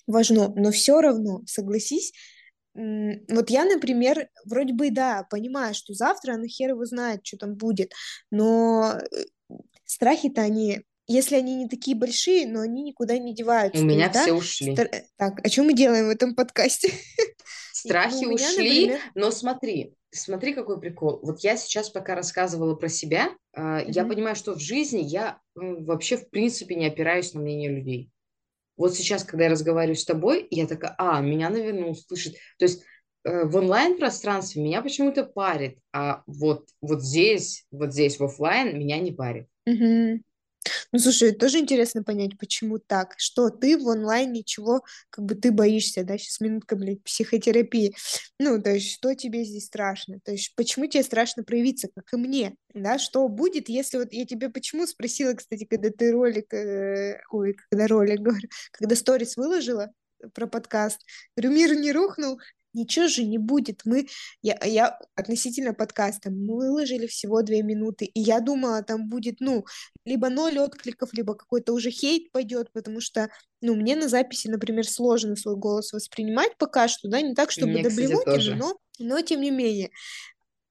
[0.09, 2.13] важно, но все равно, согласись,
[2.75, 7.55] вот я, например, вроде бы, да, понимаю, что завтра, а хер его знает, что там
[7.55, 7.93] будет,
[8.33, 13.83] но э, страхи-то они, если они не такие большие, но они никуда не У деваются,
[13.83, 14.73] то меня да, все ушли.
[14.75, 16.91] стар- так, о чем мы делаем в этом подкасте?
[17.85, 21.21] Ну, Страхи меня, ушли, например, но смотри, смотри, какой прикол.
[21.23, 26.17] Вот я сейчас пока рассказывала про себя, а, я понимаю, что в жизни я вообще
[26.17, 28.11] в принципе не опираюсь на мнение людей.
[28.77, 32.35] Вот сейчас, когда я разговариваю с тобой, я такая, а, меня, наверное, услышит.
[32.59, 32.85] То есть
[33.25, 38.99] э, в онлайн-пространстве меня почему-то парит, а вот, вот здесь, вот здесь в оффлайн меня
[38.99, 39.49] не парит.
[39.67, 40.23] Мгм.
[40.93, 43.15] Ну, слушай, тоже интересно понять, почему так.
[43.19, 46.19] Что ты в онлайне, чего как бы ты боишься, да?
[46.19, 47.95] Сейчас минутка, блядь, психотерапии.
[48.39, 50.21] Ну, то есть, что тебе здесь страшно?
[50.21, 52.99] То есть, почему тебе страшно проявиться, как и мне, да?
[52.99, 57.87] Что будет, если вот я тебе почему спросила, кстати, когда ты ролик, э, ой, когда
[57.87, 59.91] ролик, говорю, когда сторис выложила,
[60.35, 61.01] про подкаст.
[61.37, 62.41] Говорю, мир не рухнул,
[62.75, 63.83] ничего же не будет.
[63.85, 64.07] Мы,
[64.43, 69.65] я, я относительно подкаста, мы выложили всего две минуты, и я думала, там будет, ну,
[70.05, 73.29] либо ноль откликов, либо какой-то уже хейт пойдет, потому что,
[73.61, 77.73] ну, мне на записи, например, сложно свой голос воспринимать пока что, да, не так, чтобы
[77.73, 79.91] Мне, до блевотины, но, но тем не менее.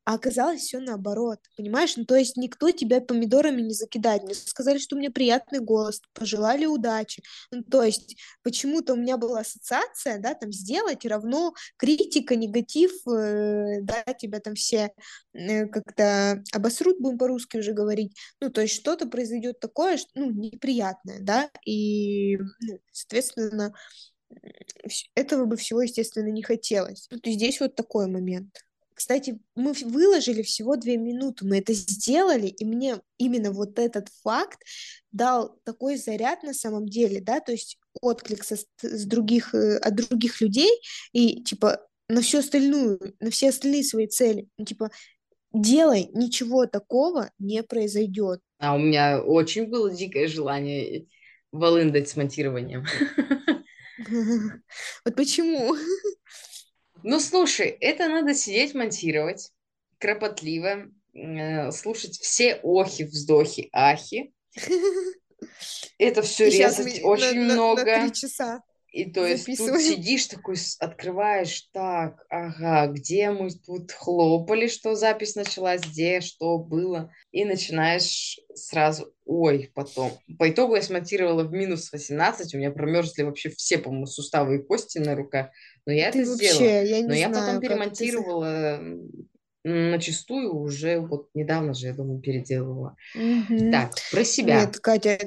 [0.08, 1.98] А оказалось все наоборот, понимаешь?
[1.98, 4.24] Ну, то есть никто тебя помидорами не закидает.
[4.24, 7.22] Мне сказали, что у меня приятный голос, пожелали удачи.
[7.52, 13.82] Ну, то есть почему-то у меня была ассоциация, да, там сделать равно критика, негатив, э,
[13.82, 14.92] да, тебя там все
[15.34, 18.16] э, как-то обосрут, будем по-русски уже говорить.
[18.40, 23.74] Ну, то есть что-то произойдет такое, что, ну, неприятное, да, и, ну, соответственно,
[25.16, 27.10] этого бы всего, естественно, не хотелось.
[27.12, 28.67] Вот здесь вот такой момент.
[28.98, 34.60] Кстати, мы выложили всего две минуты, мы это сделали, и мне именно вот этот факт
[35.12, 39.94] дал такой заряд на самом деле, да, то есть отклик со, с других, э, от
[39.94, 40.72] других людей,
[41.12, 41.80] и типа
[42.10, 44.90] на всю остальную, на все остальные свои цели, ну, типа
[45.54, 48.40] делай, ничего такого не произойдет.
[48.58, 51.06] А у меня очень было дикое желание
[51.52, 52.84] волындать с монтированием.
[55.06, 55.76] Вот почему?
[57.10, 59.54] Ну, слушай, это надо сидеть монтировать
[59.98, 64.34] кропотливо, э, слушать все охи, вздохи, ахи.
[65.98, 67.86] Это все резать очень много.
[67.86, 68.62] На, три часа.
[68.92, 75.36] И то есть тут сидишь такой, открываешь, так, ага, где мы тут хлопали, что запись
[75.36, 80.12] началась, где, что было, и начинаешь сразу, ой, потом.
[80.40, 84.64] По итогу я смонтировала в минус 18, у меня промерзли вообще все, по-моему, суставы и
[84.64, 85.52] кости на руках,
[85.88, 86.84] но я Ты это вообще, сделала.
[86.84, 88.80] Я не но я знаю, потом перемонтировала
[89.64, 92.96] на чистую уже вот недавно же, я думаю, переделывала.
[93.16, 93.72] Угу.
[93.72, 94.62] Так, про себя.
[94.62, 95.18] Нет, Катя,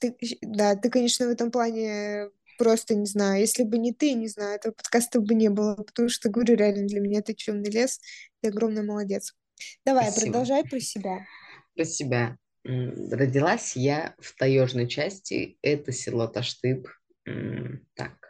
[0.00, 3.40] ты, да, ты, конечно, в этом плане просто не знаю.
[3.40, 6.86] Если бы не ты, не знаю, этого подкаста бы не было, потому что, говорю, реально
[6.86, 8.00] для меня ты темный лес,
[8.40, 9.34] ты огромный молодец.
[9.84, 10.32] Давай, Спасибо.
[10.32, 11.18] продолжай про себя.
[11.74, 12.36] Про себя.
[12.64, 16.88] Родилась я в таежной части, это село Таштыб.
[17.94, 18.25] Так.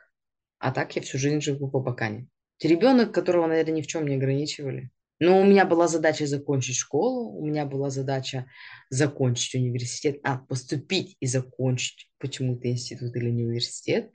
[0.59, 2.29] А так я всю жизнь живу в Абакане.
[2.63, 4.91] Ребенок, которого, наверное, ни в чем не ограничивали.
[5.19, 8.47] Но у меня была задача закончить школу, у меня была задача
[8.91, 14.11] закончить университет, а поступить и закончить почему-то институт или университет.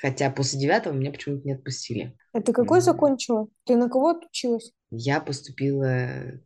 [0.00, 2.16] Хотя после девятого меня почему-то не отпустили.
[2.32, 2.82] А ты какой mm.
[2.82, 3.48] закончила?
[3.64, 4.72] Ты на кого отучилась?
[4.90, 6.40] Я поступила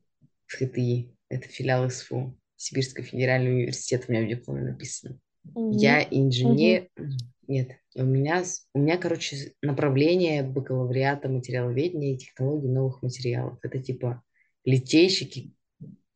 [0.46, 5.18] в ХТИ, это филиал СФУ, Сибирский федеральный университет, у меня в дипломе написано.
[5.46, 5.70] Mm-hmm.
[5.72, 6.88] Я инженер...
[6.98, 7.33] Mm-hmm.
[7.46, 13.58] Нет, у меня, у меня, короче, направление бакалавриата материаловедения и технологий новых материалов.
[13.62, 14.22] Это типа
[14.64, 15.52] литейщики,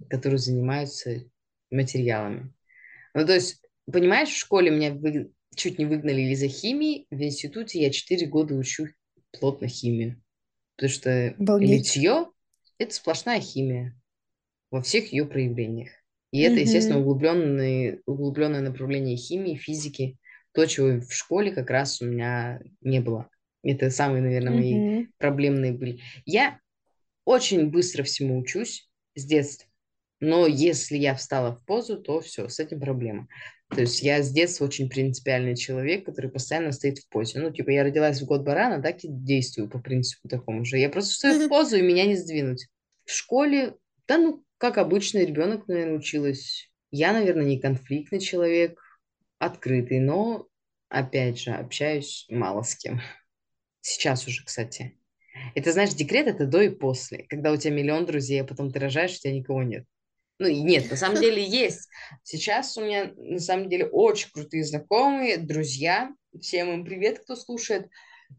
[0.09, 1.25] которые занимаются
[1.71, 2.53] материалами.
[3.15, 3.61] Ну, то есть,
[3.91, 8.55] понимаешь, в школе меня вы, чуть не выгнали из-за химии, в институте я 4 года
[8.55, 8.89] учу
[9.39, 10.23] плотно химию.
[10.77, 11.71] Потому что Обалдеть.
[11.71, 12.29] литье–
[12.79, 14.01] это сплошная химия
[14.71, 15.91] во всех ее проявлениях.
[16.31, 20.17] И это, естественно, углубленное, углубленное направление химии, физики–
[20.59, 23.31] то, чего в школе как раз у меня не было.
[23.63, 25.07] Это самые, наверное, мои mm-hmm.
[25.17, 26.01] проблемные были.
[26.25, 26.59] Я
[27.25, 29.69] очень быстро всему учусь с детства.
[30.19, 33.29] Но если я встала в позу, то все, с этим проблема.
[33.69, 37.39] То есть я с детства очень принципиальный человек, который постоянно стоит в позе.
[37.39, 40.79] Ну, типа, я родилась в год барана, так и действую по принципу такому же.
[40.79, 42.67] Я просто стою в позу, и меня не сдвинуть.
[43.05, 43.77] В школе,
[44.09, 46.69] да ну, как обычный ребенок, наверное, училась.
[46.91, 48.77] Я, наверное, не конфликтный человек,
[49.39, 50.48] открытый, но,
[50.89, 53.01] опять же, общаюсь мало с кем.
[53.81, 54.99] Сейчас уже, кстати.
[55.55, 57.25] Это, знаешь, декрет– это до и после.
[57.29, 59.85] Когда у тебя миллион друзей, а потом ты рожаешь, у тебя никого нет.
[60.39, 61.89] Ну, нет, на самом деле есть.
[62.23, 66.13] Сейчас у меня, на самом деле, очень крутые знакомые, друзья.
[66.41, 67.89] Всем им привет, кто слушает.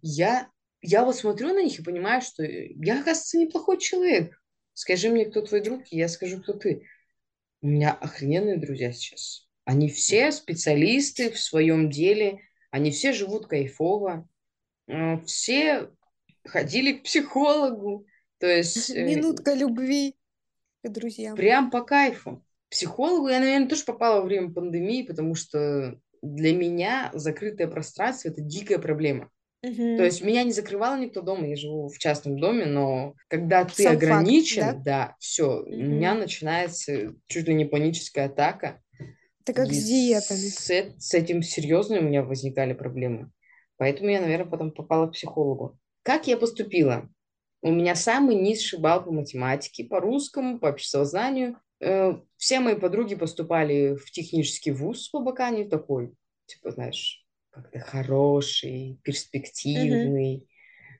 [0.02, 0.50] Я,
[0.82, 4.42] я вот смотрю на них и понимаю, что я, оказывается, неплохой человек.
[4.74, 6.88] Скажи мне, кто твой друг, и я скажу, кто ты.
[7.62, 9.49] У меня охрененные друзья сейчас.
[9.70, 12.40] Они все специалисты в своем деле,
[12.72, 14.28] они все живут кайфово,
[14.88, 15.92] э, все
[16.44, 18.08] ходили к психологу.
[18.40, 18.90] То есть...
[18.90, 20.16] Э, Минутка любви
[20.84, 21.36] к друзьям.
[21.36, 22.44] Прям по кайфу.
[22.72, 28.42] Психологу я, наверное, тоже попала во время пандемии, потому что для меня закрытое пространство– это
[28.42, 29.30] дикая проблема.
[29.62, 29.76] Угу.
[29.98, 33.84] То есть меня не закрывало никто дома, я живу в частном доме, но когда ты
[33.84, 35.72] Сам ограничен, факт, да, да все, угу.
[35.72, 38.82] у меня начинается чуть ли не паническая атака.
[39.50, 40.38] Это как И с диетами.
[40.38, 43.32] с, с этим серьезно у меня возникали проблемы.
[43.78, 45.80] Поэтому я, наверное, потом попала к психологу.
[46.04, 47.10] Как я поступила?
[47.62, 51.58] У меня самый низший балл по математике, по русскому, по обществознанию.
[51.82, 56.14] Э, Все мои подруги поступали в технический вуз по Баканию такой,
[56.46, 60.48] типа, знаешь, как-то хороший, перспективный,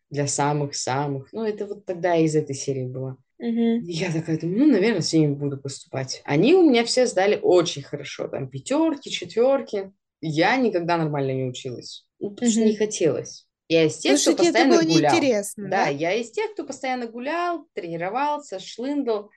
[0.10, 1.32] для самых-самых.
[1.34, 3.18] Ну, это вот тогда из этой серии было.
[3.40, 3.82] Мгм.
[3.88, 6.22] Я такая думаю, ну, наверное, с ними буду поступать.
[6.26, 9.92] Они у меня все сдали очень хорошо, там пятерки, четверки.
[10.22, 13.48] Я никогда нормально не училась, ну, потому что не хотелось.
[13.70, 15.14] Я из тех, Потому кто что тебе это постоянно было гулял.
[15.14, 15.90] неинтересно, Да, да?
[15.90, 19.30] я из тех, кто постоянно гулял, тренировался, шлындал.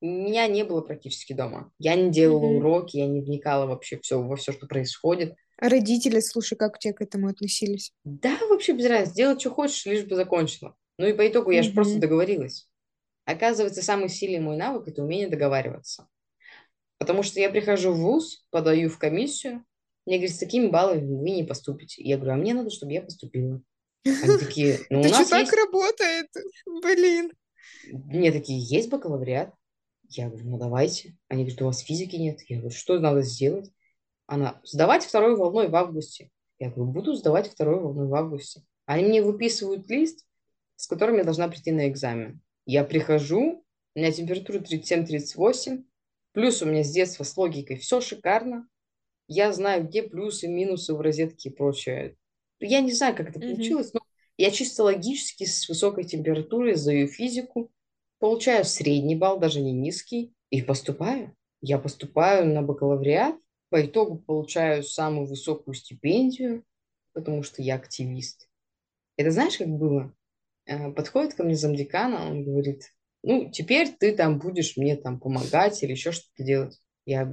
[0.00, 1.70] Меня не было практически дома.
[1.78, 2.56] Я не делала Мгм.
[2.56, 5.34] уроки, я не вникала вообще все, во все, что происходит.
[5.58, 7.92] А родители, слушай, как у тебя к этому относились?
[8.04, 9.14] Да, вообще без разницы.
[9.16, 10.74] Делать, что хочешь, лишь бы закончила.
[10.98, 12.68] Ну и по итогу я же просто договорилась.
[13.24, 16.08] Оказывается, самый сильный мой навык– это умение договариваться.
[16.98, 19.64] Потому что я прихожу в ВУЗ, подаю в комиссию,
[20.06, 22.02] мне говорят, с такими баллами вы не поступите.
[22.02, 23.62] Я говорю, а мне надо, чтобы я поступила.
[24.04, 26.28] Они такие, ну у нас так работает?
[26.82, 27.32] Блин.
[27.90, 29.54] Мне такие, есть бакалавриат?
[30.10, 31.16] Я говорю, ну давайте.
[31.28, 32.40] Они говорят, у вас физики нет.
[32.48, 33.70] Я говорю, что надо сделать?
[34.26, 36.30] Она, сдавать второй волной в августе.
[36.58, 38.62] Я говорю, буду сдавать второй волной в августе.
[38.84, 40.26] Они мне выписывают лист,
[40.76, 42.40] с которым я должна прийти на экзамен.
[42.66, 45.84] Я прихожу, у меня температура 37-38,
[46.32, 48.66] плюс у меня с детства с логикой все шикарно.
[49.28, 52.16] Я знаю, где плюсы, минусы в розетке и прочее.
[52.60, 53.48] Я не знаю, как это Мгм.
[53.48, 54.00] получилось, но
[54.36, 57.70] я чисто логически с высокой температурой сдаю физику,
[58.18, 61.34] получаю средний балл, даже не низкий, и поступаю.
[61.60, 63.36] Я поступаю на бакалавриат,
[63.70, 66.64] по итогу получаю самую высокую стипендию,
[67.12, 68.48] потому что я активист.
[69.16, 70.14] Это знаешь, как было?
[70.66, 75.82] Э, Подходит ко мне замдекана, он говорит, ну, теперь ты там будешь мне там помогать
[75.82, 76.78] или еще что-то делать.
[77.06, 77.30] Я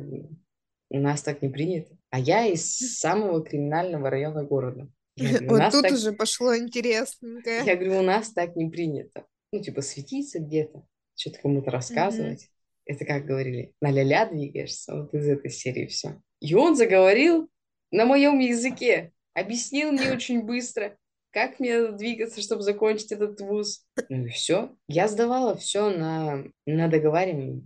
[0.89, 1.97] у нас так не принято.
[2.09, 4.89] А я из самого криминального района города.
[5.15, 5.91] Я говорю, Вот тут так...
[5.93, 7.63] уже пошло интересненькое.
[7.65, 9.25] Я говорю, у нас так не принято.
[9.51, 12.49] Ну, типа, светиться где-то, что-то кому-то рассказывать.
[12.85, 16.21] Это как говорили, на ля-ля двигаешься, вот из этой серии все.
[16.39, 17.49] И он заговорил
[17.91, 20.97] на моем языке, объяснил мне очень быстро,
[21.31, 23.85] как мне двигаться, чтобы закончить этот вуз.
[24.09, 24.75] Ну и все.
[24.87, 27.63] Я сдавала все на, на договаривание.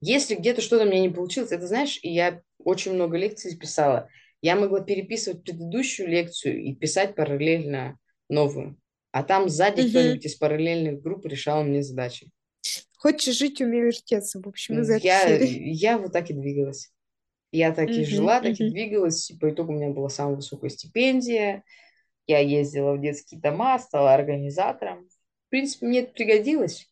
[0.00, 4.08] Если где-то что-то у меня не получилось, это знаешь, и я очень много лекций писала,
[4.42, 8.76] я могла переписывать предыдущую лекцию и писать параллельно новую.
[9.12, 9.90] А там сзади Мгм.
[9.90, 12.30] кто-нибудь из параллельных групп решал мне задачи.
[12.98, 15.70] Хочешь жить, умей вертеться, в общем, из этой Я, серии.
[15.72, 16.90] я вот так и двигалась.
[17.52, 19.30] Я так и Мгм, жила, так и двигалась.
[19.30, 21.64] И по итогу у меня была самая высокая стипендия.
[22.26, 25.08] Я ездила в детские дома, стала организатором.
[25.46, 26.88] В принципе, мне это пригодилось.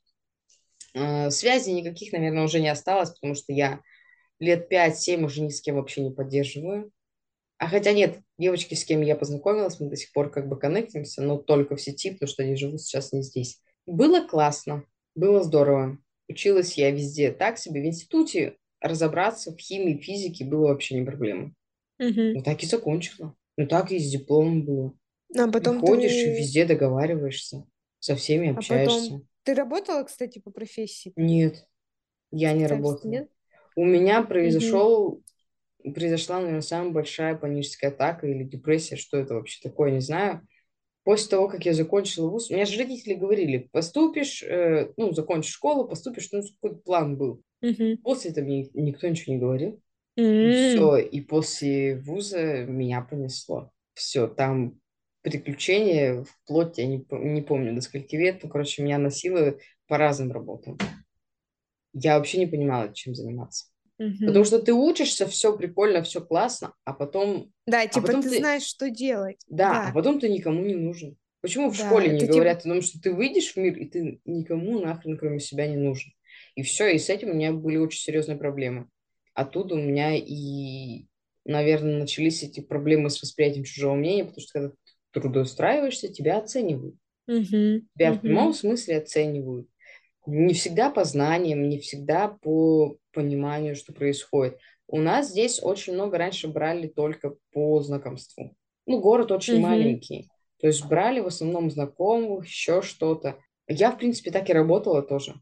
[0.94, 3.80] Э, Связей никаких, наверное, уже не осталось, потому что я
[4.38, 6.92] лет 5-7 уже ни с кем вообще не поддерживаю.
[7.58, 11.22] А хотя нет, девочки, с кем я познакомилась, мы до сих пор как бы коннектимся,
[11.22, 13.60] но только в сети, потому что они живут сейчас не здесь.
[13.86, 15.98] Было классно, было здорово.
[16.28, 17.80] Училась я везде так себе.
[17.80, 21.54] В институте разобраться в химии, физике было вообще не проблема.
[21.98, 22.32] Мгм.
[22.34, 23.34] Ну так и закончила.
[23.56, 24.94] Ну так и с дипломом было.
[25.38, 26.38] А потом Приходишь и ты...
[26.38, 27.64] везде договариваешься,
[27.98, 29.10] со всеми А общаешься.
[29.10, 29.26] потом...
[29.44, 31.12] Ты работала, кстати, по профессии?
[31.16, 31.66] Нет,
[32.30, 33.10] я не работала.
[33.10, 33.28] нет?
[33.74, 35.22] У меня произошел,
[35.94, 40.46] произошла, наверное, самая большая паническая атака или депрессия, что это вообще такое, не знаю.
[41.04, 45.52] После того, как я закончила вуз, у меня же родители говорили, поступишь, э, ну, закончишь
[45.52, 47.42] школу, поступишь, ну, какой-то план был.
[47.60, 47.96] Мгм.
[47.98, 49.80] После этого мне никто ничего не говорил.
[50.16, 50.52] И М.
[50.52, 53.72] все, и после вуза меня понесло.
[53.94, 54.78] Все, там
[55.22, 59.56] приключения вплоть, я не, не помню до скольки лет, ну, короче, меня носило
[59.86, 60.78] по разным работам.
[61.92, 63.66] Я вообще не понимала, чем заниматься.
[63.98, 64.44] Потому Мгм.
[64.44, 68.64] что ты учишься, все прикольно, все классно, а потом, Да, типа потом ты ты- знаешь,
[68.64, 69.38] что делать.
[69.48, 71.16] да, а Да, потом ты никому не нужен.
[71.40, 73.76] Почему в Да, школе не это типа- говорят о том, что ты выйдешь в мир,
[73.76, 76.12] и ты никому нахрен, кроме себя, не нужен.
[76.56, 78.88] И все, и с этим у меня были очень серьезные проблемы.
[79.34, 81.06] Оттуда у меня и,
[81.44, 84.74] наверное, начались эти проблемы с восприятием чужого мнения, потому что когда
[85.12, 86.96] трудоустраиваешься, тебя оценивают.
[87.26, 87.88] Мгм.
[87.96, 88.22] Тебя в Мгм.
[88.22, 89.68] прямом смысле оценивают.
[90.26, 94.58] Не всегда по знаниям, не всегда по пониманию, что происходит.
[94.88, 98.56] У нас здесь очень много раньше брали только по знакомству.
[98.86, 99.60] Ну, город очень Мгм.
[99.60, 100.30] маленький.
[100.60, 103.38] То есть брали в основном знакомых, еще что-то.
[103.68, 105.34] Я, в принципе, так и работала тоже.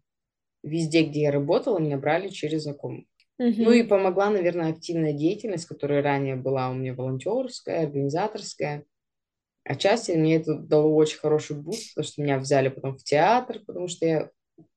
[0.62, 3.04] Везде, где я работала, меня брали через знакомых.
[3.38, 8.84] Ну и помогла, наверное, активная деятельность, которая ранее была у меня волонтерская, организаторская.
[9.64, 13.88] Отчасти мне это дало очень хороший буст, потому что меня взяли потом в театр, потому
[13.88, 14.30] что я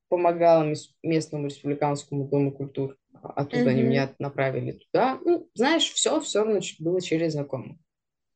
[0.08, 2.96] помогала мес- местному республиканскому дому культур.
[3.22, 3.90] оттуда они Мгм.
[3.90, 5.18] меня направили туда.
[5.24, 7.78] Ну, знаешь, все все равно было через знакомых.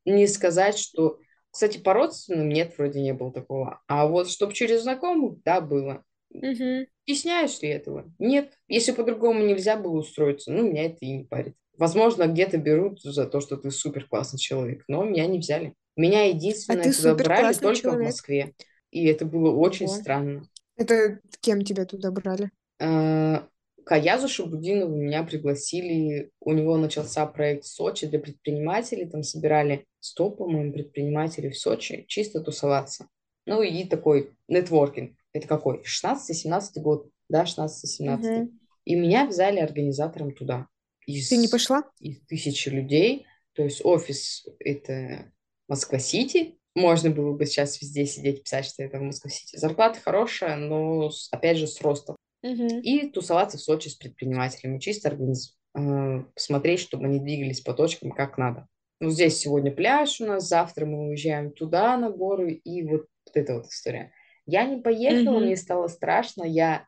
[0.04, 1.20] Не сказать, что...
[1.50, 3.82] Кстати, по родственным нет, вроде не было такого.
[3.88, 6.04] А вот чтобы через знакомых, да, было.
[6.42, 6.86] Мгм.
[7.04, 8.12] Стесняюсь ли этого?
[8.20, 8.56] Нет.
[8.68, 11.56] Если по-другому нельзя было устроиться, ну, меня это и не парит.
[11.78, 15.74] Возможно, где-то берут за то, что ты супер классный человек, но меня не взяли.
[15.96, 18.06] Меня А единственное ты туда брали только в человек.
[18.06, 18.54] Москве.
[18.90, 19.94] И это было очень Ого.
[19.94, 20.42] странно.
[20.76, 22.50] Это кем тебя туда брали?
[22.80, 23.40] Э,
[23.84, 30.30] Каязу Шабудинову меня пригласили, у него начался проект в Сочи для предпринимателей, там собирали 100,
[30.30, 33.08] по-моему, предпринимателей в Сочи, чисто тусоваться.
[33.46, 35.16] Ну и такой нетворкинг.
[35.32, 35.82] Это какой?
[35.82, 38.18] 16-17 год, да, 16-17.
[38.18, 38.60] Мгм.
[38.84, 40.66] И меня взяли организатором туда.
[41.08, 41.84] Из, Ты не пошла?
[42.00, 43.26] из тысячи людей.
[43.54, 45.32] То есть офис это
[45.66, 46.58] Москва-Сити.
[46.74, 49.56] Можно было бы сейчас везде сидеть, писать, что это в Москва-Сити.
[49.56, 52.14] Зарплата хорошая, но, опять же, с ростом.
[52.42, 52.80] Мгм.
[52.82, 54.78] И тусоваться в Сочи с предпринимателями.
[54.78, 55.56] Чисто организ...
[55.76, 58.68] э, посмотреть, чтобы они двигались по точкам как надо.
[59.00, 63.36] Ну, здесь сегодня пляж у нас, завтра мы уезжаем туда, на горы, и вот, вот
[63.36, 64.12] эта вот история.
[64.44, 65.46] Я не поехала, Мгм.
[65.46, 66.44] мне стало страшно.
[66.44, 66.86] Я,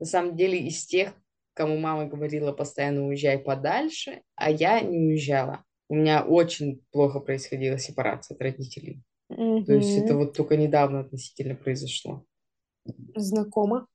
[0.00, 1.14] на самом деле, из тех,
[1.54, 5.64] кому мама говорила постоянно уезжай подальше, а я не уезжала.
[5.88, 9.02] У меня очень плохо происходила сепарация от родителей.
[9.28, 12.24] То есть это вот только недавно относительно произошло.
[13.14, 13.86] Знакомо.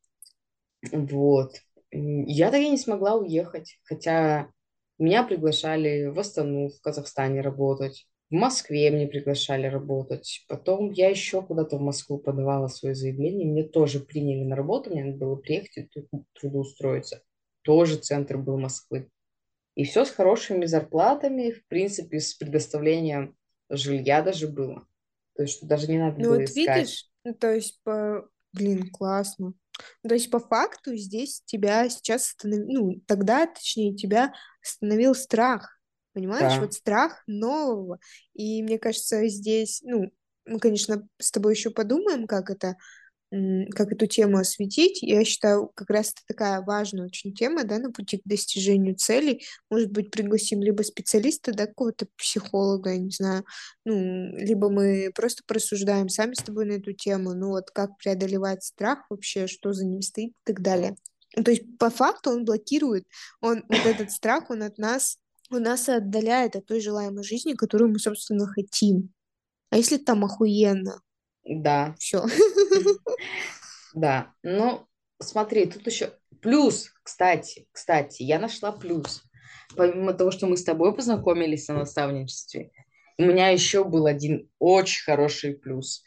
[0.91, 1.56] Вот.
[1.91, 4.49] Я так и не смогла уехать, хотя
[4.97, 10.45] меня приглашали в Астану, в Казахстане работать, в Москве мне приглашали работать.
[10.47, 15.03] Потом я еще куда-то в Москву подавала свое заявление, мне тоже приняли на работу, мне
[15.03, 16.08] надо было приехать и
[16.39, 17.22] трудоустроиться.
[17.66, 19.09] Тоже центр был Москвы.
[19.76, 23.36] И все с хорошими зарплатами, в принципе, с предоставлением
[23.70, 24.88] жилья даже было.
[25.36, 26.78] То есть, что даже не надо Ну было вот искать.
[26.78, 28.30] видишь, ну, то есть по...
[28.53, 29.53] Блин, классно.
[30.03, 35.78] Ну, То есть по факту здесь тебя сейчас остановил, ну, тогда, точнее, тебя остановил страх,
[36.13, 36.53] понимаешь?
[36.53, 37.99] Да, Вот страх нового.
[38.34, 40.09] И мне кажется, здесь, ну,
[40.45, 42.78] мы, конечно, с тобой еще подумаем, как это,
[43.72, 45.02] как эту тему осветить.
[45.02, 49.46] Я считаю, как раз это такая важная очень тема, да, на пути к достижению целей.
[49.70, 53.46] Может быть, пригласим либо специалиста, да, какого-то психолога, я не знаю,
[53.84, 58.64] ну, либо мы просто порассуждаем сами с тобой на эту тему, ну, вот как преодолевать
[58.64, 60.96] страх вообще, что за ним стоит и так далее.
[61.36, 63.06] Ну, То есть, по факту он блокирует,
[63.42, 65.18] он, вот этот страх, он от нас,
[65.50, 69.14] он нас отдаляет от той желаемой жизни, которую мы, собственно, хотим.
[69.70, 71.02] А если там охуенно?
[71.46, 71.96] Да.
[72.00, 72.24] Все.
[73.93, 74.86] Да, ну,
[75.22, 79.24] смотри, тут еще плюс, кстати, кстати, я нашла плюс.
[79.78, 82.72] Помимо того, что мы с тобой познакомились на наставничестве,
[83.18, 86.04] у меня еще был один очень хороший плюс.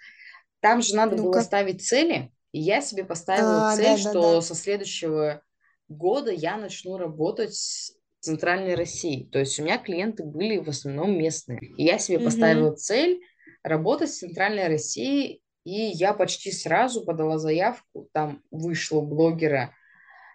[0.61, 1.41] Там же надо было Ну-ка.
[1.41, 4.41] ставить цели, и я себе поставила А, цель, да, да, что да.
[4.43, 5.43] со следующего
[5.89, 9.31] года я начну работать с Центральной Россией.
[9.31, 11.59] То есть у меня клиенты были в основном местные.
[11.79, 12.25] И я себе Мгм.
[12.27, 13.23] поставила цель
[13.63, 19.75] работать с Центральной Россией, и я почти сразу подала заявку, там вышло блогера,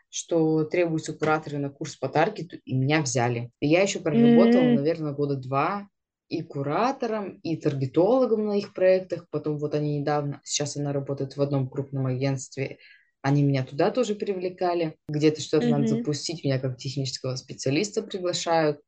[0.10, 3.52] что требуются кураторы на курс по таргету, и меня взяли.
[3.60, 5.88] И я еще проработала, М, наверное, года два
[6.30, 9.28] и куратором, и таргетологом на их проектах.
[9.32, 12.78] Потом вот они недавно, сейчас она работает в одном крупном агентстве,
[13.22, 14.98] они меня туда тоже привлекали.
[15.08, 15.88] Где-то что-то надо мгм.
[15.88, 18.82] запустить, меня как технического специалиста приглашают.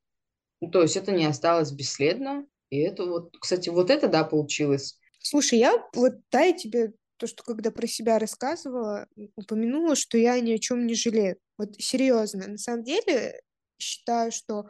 [0.61, 2.45] Ну, то есть это не осталось бесследно.
[2.70, 4.99] И это вот, кстати, вот это, да, получилось.
[5.20, 10.39] Слушай, я вот, да, я тебе то, что когда про себя рассказывала, упомянула, что я
[10.39, 11.38] ни о чем не жалею.
[11.57, 13.41] Вот серьезно, на самом деле
[13.80, 14.70] считаю, что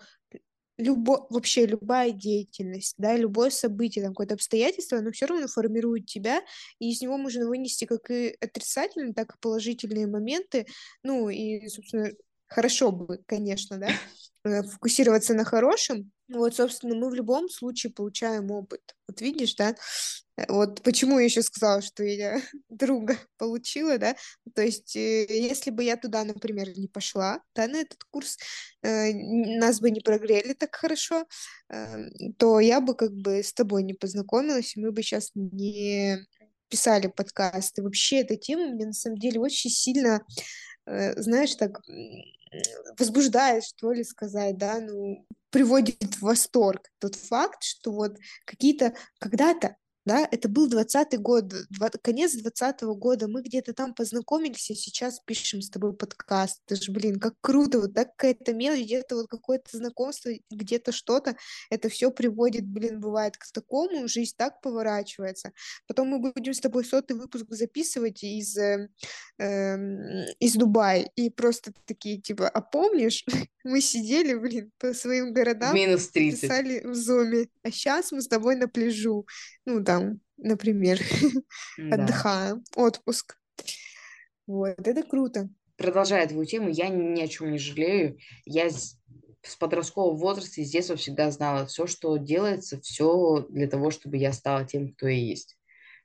[0.77, 6.41] любо, вообще любая деятельность, да, любое событие, там, какое-то обстоятельство, оно все равно формирует тебя,
[6.79, 10.67] и из него можно вынести как и отрицательные, так и положительные моменты.
[11.03, 12.11] Ну, и, собственно,
[12.47, 13.89] хорошо бы, конечно, да,
[14.71, 16.11] фокусироваться на хорошем.
[16.27, 18.81] Вот, собственно, мы в любом случае получаем опыт.
[19.07, 19.75] Вот видишь, да,
[20.37, 24.15] Э, Вот почему я еще сказала, что я друга получила, да.
[24.55, 28.37] То есть, э, если бы я туда, например, не пошла, да, на этот курс,
[28.83, 29.13] э,
[29.59, 31.25] нас бы не прогрели так хорошо,
[31.69, 36.17] э, то я бы как бы с тобой не познакомилась, и мы бы сейчас не
[36.69, 37.83] писали подкасты.
[37.83, 40.21] Вообще эта тема меня на самом деле очень сильно,
[40.87, 41.81] э, знаешь, так
[42.97, 49.77] возбуждает, что ли, сказать, да, ну, приводит в восторг тот факт, что вот какие-то когда-то
[50.05, 55.19] да, это был двадцатый год, два, конец двадцатого года, мы где-то там познакомились, и сейчас
[55.25, 59.27] пишем с тобой подкаст, это же, блин, как круто, вот так какая-то мелочь, где-то вот
[59.27, 61.35] какое-то знакомство, где-то что-то,
[61.71, 65.53] это все приводит, блин, бывает к такому, жизнь так поворачивается,
[65.87, 68.89] потом мы будем с тобой сотый выпуск записывать из, э,
[69.39, 69.75] э,
[70.39, 73.25] из Дубая, и просто такие, типа, а помнишь,
[73.63, 76.41] мы сидели, блин, по своим городам, Минус 30.
[76.41, 79.25] писали в зуме, а сейчас мы с тобой на пляжу,
[79.65, 80.99] ну, там, например,
[81.77, 81.95] Да.
[81.95, 83.37] отдыхаем, отпуск.
[84.47, 85.49] Вот, это круто.
[85.77, 88.17] Продолжая твою тему, я ни о чем не жалею.
[88.45, 88.97] Я с
[89.59, 94.33] подросткового возраста и с детства всегда знала, все, что делается, все для того, чтобы я
[94.33, 95.57] стала тем, кто я есть.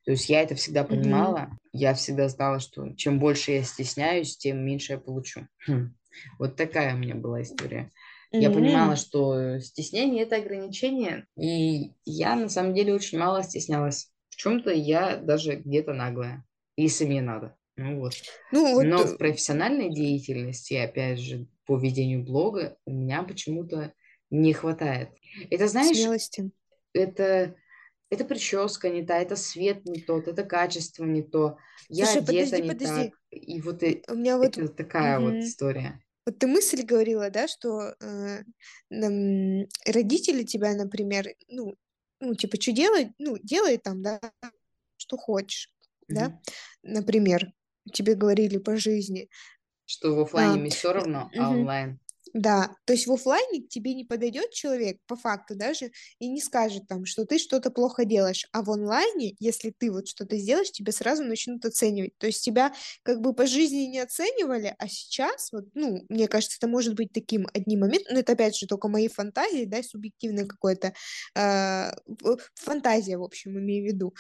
[0.05, 1.57] То есть я это всегда понимала.
[1.73, 5.47] Я всегда знала, что чем больше я стесняюсь, тем меньше я получу.
[5.67, 5.95] Хм.
[6.39, 7.91] Вот такая у меня была история.
[8.33, 14.11] Я понимала, что стеснение это ограничение, и я на самом деле очень мало стеснялась.
[14.29, 16.45] В чем-то я даже где-то наглая,
[16.77, 17.57] если мне надо.
[17.77, 18.15] Ну вот.
[18.53, 23.93] Ну, вот, Но э, в профессиональной деятельности, опять же, по ведению блога, у меня почему-то
[24.31, 25.11] не хватает.
[25.51, 26.51] Это, знаешь, смелости.
[26.93, 27.55] это,
[28.11, 31.59] это прическа не та, это свет не тот, это качество не то,
[31.89, 33.11] я Слушай, одета подожди, не подожди.
[33.11, 33.19] так.
[33.31, 35.43] И вот э- У меня вот, это такая вот мгм.
[35.43, 36.01] история.
[36.27, 38.43] Вот ты мысль говорила, да, что э,
[38.91, 41.77] нам родители тебя, например, ну,
[42.21, 43.09] ну, типа, что делать?
[43.19, 44.21] Ну, делай там, да,
[44.97, 45.71] что хочешь,
[46.11, 46.41] да, Мгм.
[46.83, 47.53] например,
[47.93, 49.29] тебе говорили по жизни.
[49.85, 51.53] Что в оффлайне А, мне все равно, а мгм.
[51.53, 52.01] онлайн
[52.35, 56.41] Да, то есть в оффлайне к тебе не подойдет человек, по факту даже, и не
[56.41, 60.71] скажет там, что ты что-то плохо делаешь, а в онлайне, если ты вот что-то сделаешь,
[60.71, 62.17] тебя сразу начнут оценивать.
[62.19, 62.73] То есть тебя
[63.03, 67.13] как бы по жизни не оценивали, а сейчас, вот, ну, мне кажется, это может быть
[67.13, 70.93] таким одним моментом, но это опять же только мои фантазии, да, субъективное какое-то,
[71.37, 71.91] э,
[72.55, 74.15] фантазия, в общем, имею в виду.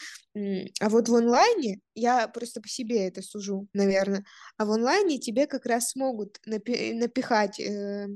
[0.80, 4.24] А вот в онлайне, я просто по себе это сужу, наверное,
[4.56, 8.08] а в онлайне тебе как раз смогут напи- напихать э,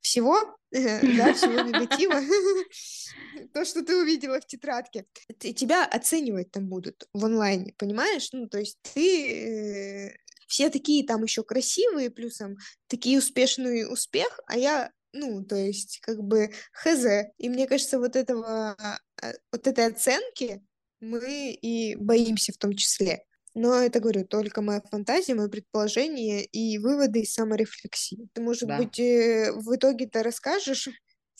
[0.00, 0.36] всего,
[0.70, 2.20] да, всего негатива,
[3.52, 5.06] то, что ты увидела в тетрадке.
[5.38, 8.28] Тебя оценивать там будут в онлайне, понимаешь?
[8.32, 10.08] Ну, то есть ты...
[10.08, 10.16] э,
[10.46, 12.56] Все такие там еще красивые, плюсом
[12.86, 17.04] такие успешный успех, а я, ну, то есть, как бы, хз.
[17.38, 18.76] И мне кажется, вот этого,
[19.22, 20.62] э, вот этой оценки
[21.00, 23.24] мы и боимся в том числе.
[23.54, 28.28] Но это, говорю, только моя фантазия, мое предположение и выводы из саморефлексии.
[28.32, 28.78] Ты, может да.
[28.78, 30.88] быть, э, в итоге-то расскажешь,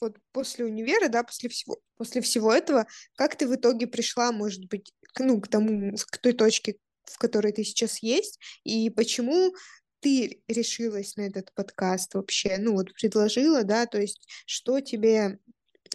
[0.00, 2.86] вот после универа, да, после всего, после всего этого,
[3.16, 7.18] как ты в итоге пришла, может быть, к, ну, к тому, к той точке, в
[7.18, 9.54] которой ты сейчас есть, и почему
[10.00, 15.38] ты решилась на этот подкаст вообще, ну, вот предложила, да, то есть что тебе,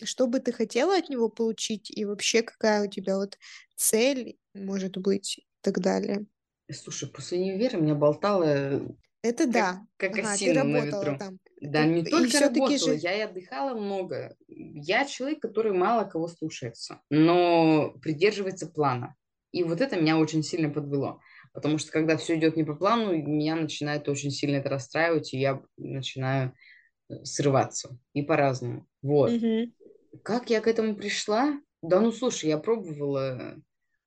[0.04, 3.38] что бы ты хотела от него получить, и вообще какая у тебя вот
[3.76, 6.26] цель, может быть, и так далее.
[6.72, 8.82] Слушай, после универа меня болтало
[9.22, 9.86] Это как, да.
[9.98, 11.18] как Ага, ты осину на ветру.
[11.18, 11.40] там.
[11.62, 12.96] Да, Как- не И только работала, же...
[12.96, 14.36] я и отдыхала много.
[14.48, 19.16] Я человек, который мало кого слушается, но придерживается плана.
[19.52, 21.22] И вот это меня очень сильно подвело.
[21.54, 25.40] Потому что когда все идет не по плану, меня начинает очень сильно это расстраивать, и
[25.40, 26.54] я начинаю
[27.10, 27.98] э, срываться.
[28.14, 28.88] И по-разному.
[29.02, 29.32] Вот.
[29.32, 29.72] Мгм.
[30.22, 31.60] Как я к этому пришла?
[31.82, 33.56] Да ну слушай, я пробовала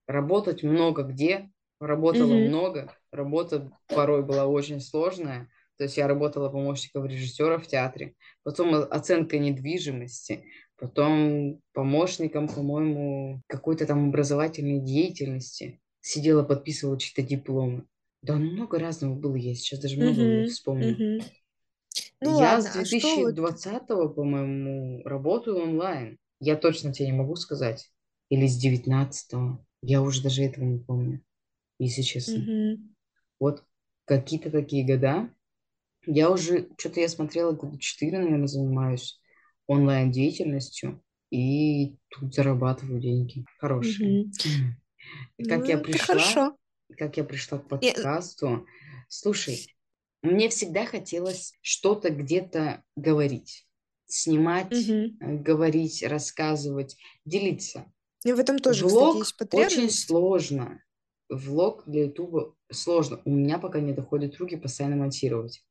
[0.07, 1.50] работать много где,
[1.80, 2.38] работала Мгм.
[2.38, 5.50] много, работа порой была очень сложная.
[5.78, 10.44] То есть я работала помощником режиссера в театре, потом оценка недвижимости,
[10.78, 15.80] потом помощником, по-моему, какой-то там образовательной деятельности.
[16.00, 17.86] Сидела, подписывала чьи-то дипломы.
[18.22, 20.46] Да много разного было, я сейчас даже многого не Мгм.
[20.46, 21.02] вспомню.
[22.20, 23.34] Ну Я с ладно, а что вот...
[23.34, 26.18] 2020, по-моему, работаю онлайн.
[26.40, 27.90] Я точно тебе не могу сказать.
[28.28, 31.22] Или с 19 Я уже даже этого не помню,
[31.78, 32.40] если честно.
[32.42, 32.94] Мгм.
[33.38, 33.64] Вот
[34.04, 35.30] какие-то такие года.
[36.06, 39.20] Я уже, что-то я смотрела, года 4, наверное, занимаюсь
[39.66, 41.02] онлайн-деятельностью.
[41.30, 43.44] И тут зарабатываю деньги.
[43.58, 44.10] Хорошие.
[44.10, 44.32] Мгм.
[44.46, 44.76] М.
[45.38, 46.56] Ну, Как я пришла, хорошо.
[46.96, 48.66] как я пришла к подкасту.
[49.08, 49.75] Слушай,
[50.26, 53.66] мне всегда хотелось что-то где-то говорить,
[54.06, 57.90] снимать, э, говорить, рассказывать, делиться.
[58.24, 60.82] И в этом тоже, кстати, Влог есть очень сложно.
[61.28, 63.20] Влог для Ютуба сложно.
[63.24, 65.62] У меня пока не доходят руки постоянно монтировать.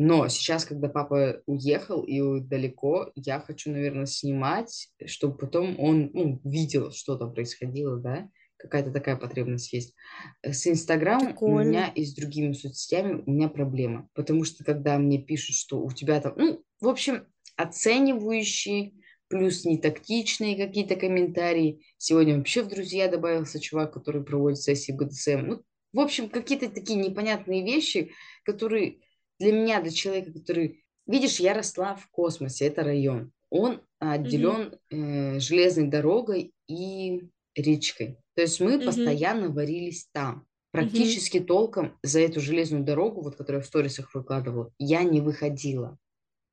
[0.00, 6.40] Но сейчас, когда папа уехал и далеко, я хочу, наверное, снимать, чтобы потом он ну,
[6.44, 8.28] видел, что там происходило, да?
[8.58, 9.94] Какая-то такая потребность есть.
[10.42, 14.08] Э, С Инстаграмом у меня и с другими соцсетями у меня проблема.
[14.14, 16.34] Потому что когда мне пишут, что у тебя там...
[16.36, 18.92] Ну, в общем, оценивающие
[19.28, 21.84] плюс нетактичные какие-то комментарии.
[21.98, 25.46] Сегодня вообще в друзья добавился чувак, который проводит сессии БДСМ.
[25.46, 28.12] Ну, в общем, какие-то такие непонятные вещи,
[28.44, 28.98] которые
[29.38, 30.84] для меня, для человека, который...
[31.06, 33.32] Видишь, я росла в космосе, это район.
[33.50, 35.36] Он отделен mm-hmm.
[35.36, 37.22] э, железной дорогой и
[37.58, 38.18] речкой.
[38.34, 38.84] То есть мы mm-hmm.
[38.84, 40.46] постоянно варились там.
[40.70, 41.44] Практически mm-hmm.
[41.44, 45.98] толком за эту железную дорогу, вот которую я в сторисах выкладывала, я не выходила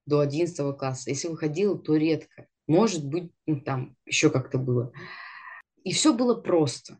[0.06, 1.10] до 11 класса.
[1.10, 2.48] Если выходила, то редко.
[2.68, 4.92] Может быть, ну, там еще как-то было.
[5.84, 6.98] И все было просто.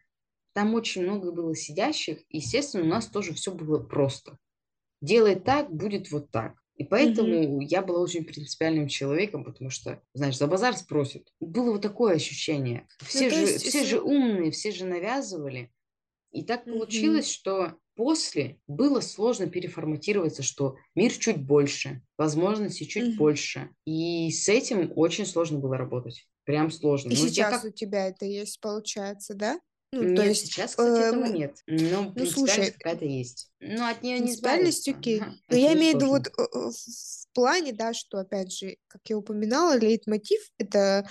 [0.54, 2.20] Там очень много было сидящих.
[2.30, 4.38] Естественно, у нас тоже все было просто.
[5.02, 6.56] Делай так, будет вот так.
[6.76, 7.64] И поэтому mm-hmm.
[7.70, 11.32] я была очень принципиальным человеком, потому что, знаешь, за базар спросят.
[11.40, 12.88] Было вот такое ощущение.
[13.02, 13.90] Ну, все, ну, же, есть, все если...
[13.92, 15.72] же умные, все же навязывали.
[16.32, 16.74] И так mm-hmm.
[16.74, 23.18] получилось, что после было сложно переформатироваться, что мир чуть больше, возможностей чуть mm-hmm.
[23.18, 23.70] больше.
[23.86, 26.28] И с этим очень сложно было работать.
[26.44, 27.10] Прям сложно.
[27.10, 27.72] И Но сейчас как...
[27.72, 29.60] у тебя это есть, получается, да?
[29.92, 31.58] Ну, нет, то есть, сейчас, кстати, э, этого нет.
[31.68, 33.50] Но ну, слушай, какая-то есть.
[33.60, 34.92] Но от нее не избавиться.
[34.92, 35.22] окей.
[35.22, 38.78] Ага, Но я имею в виду вот э, э, в плане, да, что, опять же,
[38.88, 41.08] как я упоминала, лейтмотив— это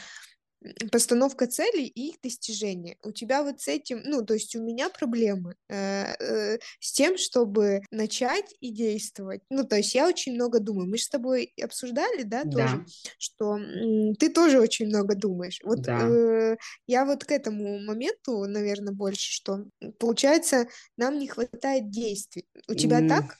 [0.91, 2.97] постановка целей и их достижение.
[3.03, 7.19] У тебя вот с этим, ну, то есть у меня проблемы э, э, с тем,
[7.19, 9.43] чтобы начать и действовать.
[9.51, 10.89] Ну, то есть я очень много думаю.
[10.89, 12.51] Мы же с тобой обсуждали, да, да.
[12.51, 12.87] тоже,
[13.19, 15.61] что э, ты тоже очень много думаешь.
[15.65, 16.09] Вот да.
[16.09, 16.57] э,
[16.87, 19.65] я вот к этому моменту, наверное, больше, что
[19.99, 22.47] получается, нам не хватает действий.
[22.69, 23.09] У тебя mm.
[23.09, 23.37] так?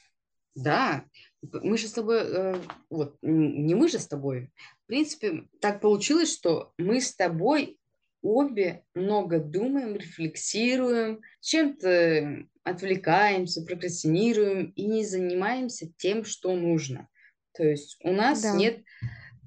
[0.55, 1.03] Да,
[1.51, 2.55] мы же с тобой, э,
[2.89, 4.51] вот, не мы же с тобой,
[4.85, 7.79] в принципе, так получилось, что мы с тобой
[8.21, 17.07] обе много думаем, рефлексируем, чем-то отвлекаемся, прокрастинируем и не занимаемся тем, что нужно.
[17.53, 18.55] То есть у нас да.
[18.55, 18.83] нет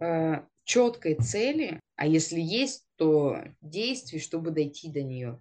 [0.00, 5.38] э, четкой цели, а если есть, то действий, чтобы дойти до нее.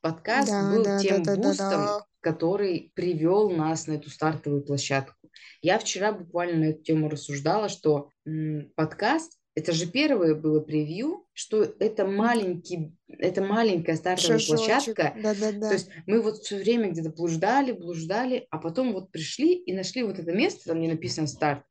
[0.00, 2.04] Подкаст да, был да, тем да, бустом, да, да.
[2.20, 5.14] который привел нас на эту стартовую площадку.
[5.60, 11.26] Я вчера буквально на эту тему рассуждала, что м, подкаст это же первое было превью,
[11.32, 14.96] что это маленький, это маленькая стартовая Шажочек.
[14.96, 15.14] площадка.
[15.22, 15.68] Да, да, да.
[15.68, 20.02] То есть мы вот все время где-то блуждали, блуждали, а потом вот пришли и нашли
[20.02, 21.64] вот это место, там где написано старт,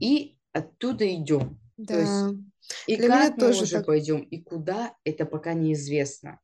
[0.00, 1.60] и оттуда идем.
[1.76, 1.94] Да.
[1.94, 2.44] То есть,
[2.86, 3.86] и Для как мы тоже уже так...
[3.86, 6.40] пойдем, и куда, это пока неизвестно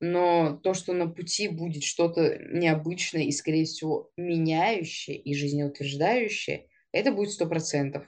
[0.00, 7.12] но то, что на пути будет что-то необычное и, скорее всего, меняющее и жизнеутверждающее, это
[7.12, 8.06] будет сто процентов.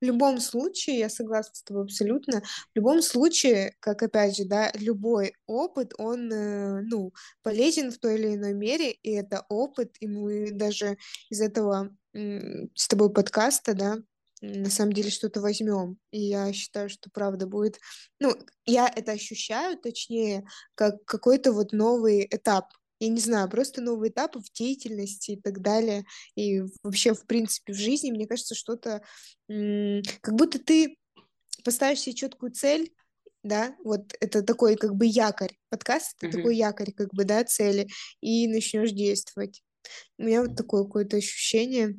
[0.00, 4.70] В любом случае, я согласна с тобой абсолютно, в любом случае, как опять же, да,
[4.74, 10.06] любой опыт, он, э, ну, полезен в той или иной мере, и это опыт, и
[10.06, 10.96] мы даже
[11.30, 13.98] из этого с тобой подкаста, да,
[14.40, 15.98] на самом деле что-то возьмем.
[16.10, 17.78] И я считаю, что правда будет...
[18.20, 18.34] Ну,
[18.66, 22.66] я это ощущаю, точнее, как какой-то вот новый этап.
[23.00, 26.04] Я не знаю, просто новый этап в деятельности и так далее.
[26.34, 29.02] И вообще, в принципе, в жизни, мне кажется, что-то...
[29.46, 30.96] Как будто ты
[31.64, 32.92] поставишь себе четкую цель,
[33.42, 35.56] да, вот это такой как бы якорь.
[35.68, 36.32] Подкаст— это mm-hmm.
[36.32, 37.88] такой якорь как бы, да, цели,
[38.20, 39.62] и начнешь действовать.
[40.18, 41.98] У меня вот такое какое-то ощущение.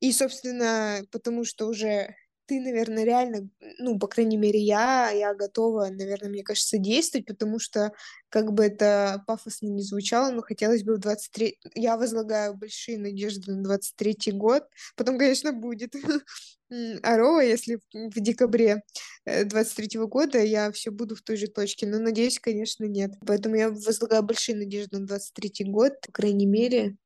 [0.00, 2.14] И, собственно, потому что уже
[2.46, 7.58] ты, наверное, реально, ну, по крайней мере, я, я готова, наверное, мне кажется, действовать, потому
[7.58, 7.92] что,
[8.28, 11.58] как бы это пафосно не звучало, но хотелось бы в 23...
[11.74, 14.64] Я возлагаю большие надежды на 23-й год,
[14.96, 15.94] потом, конечно, будет.
[17.02, 18.82] Арова, если в декабре
[19.26, 23.12] 23 -го года я все буду в той же точке, но, надеюсь, конечно, нет.
[23.26, 26.96] Поэтому я возлагаю большие надежды на 23 год, по крайней мере,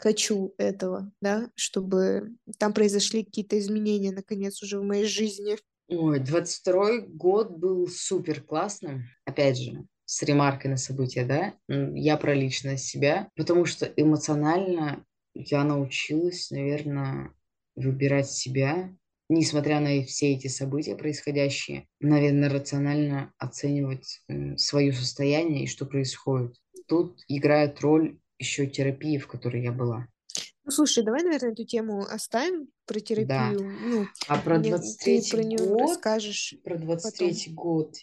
[0.00, 5.56] хочу этого, да, чтобы там произошли какие-то изменения, наконец, уже в моей жизни.
[5.88, 9.04] Ой, 22 год был супер классным.
[9.24, 15.64] Опять же, с ремаркой на события, да, я про лично себя, потому что эмоционально я
[15.64, 17.34] научилась, наверное,
[17.76, 18.94] выбирать себя,
[19.28, 24.22] несмотря на все эти события происходящие, наверное, рационально оценивать
[24.56, 26.56] свое состояние и что происходит.
[26.86, 30.08] Тут играет роль еще терапии, в которой я была.
[30.64, 33.26] Ну, слушай, давай, наверное, эту тему оставим про терапию.
[33.26, 33.50] Да.
[33.52, 37.54] Ну, а про 23 ты про нее год, расскажешь про 23 потом.
[37.54, 37.94] год.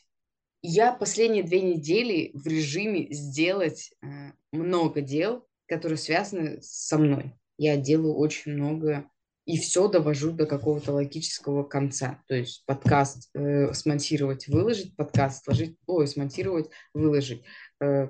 [0.62, 7.34] Я последние две недели в режиме сделать э, много дел, которые связаны со мной.
[7.58, 9.10] Я делаю очень много
[9.46, 12.22] и все довожу до какого-то логического конца.
[12.28, 17.44] То есть подкаст э, смонтировать, выложить, подкаст сложить, ой, смонтировать, выложить,
[17.82, 18.10] э,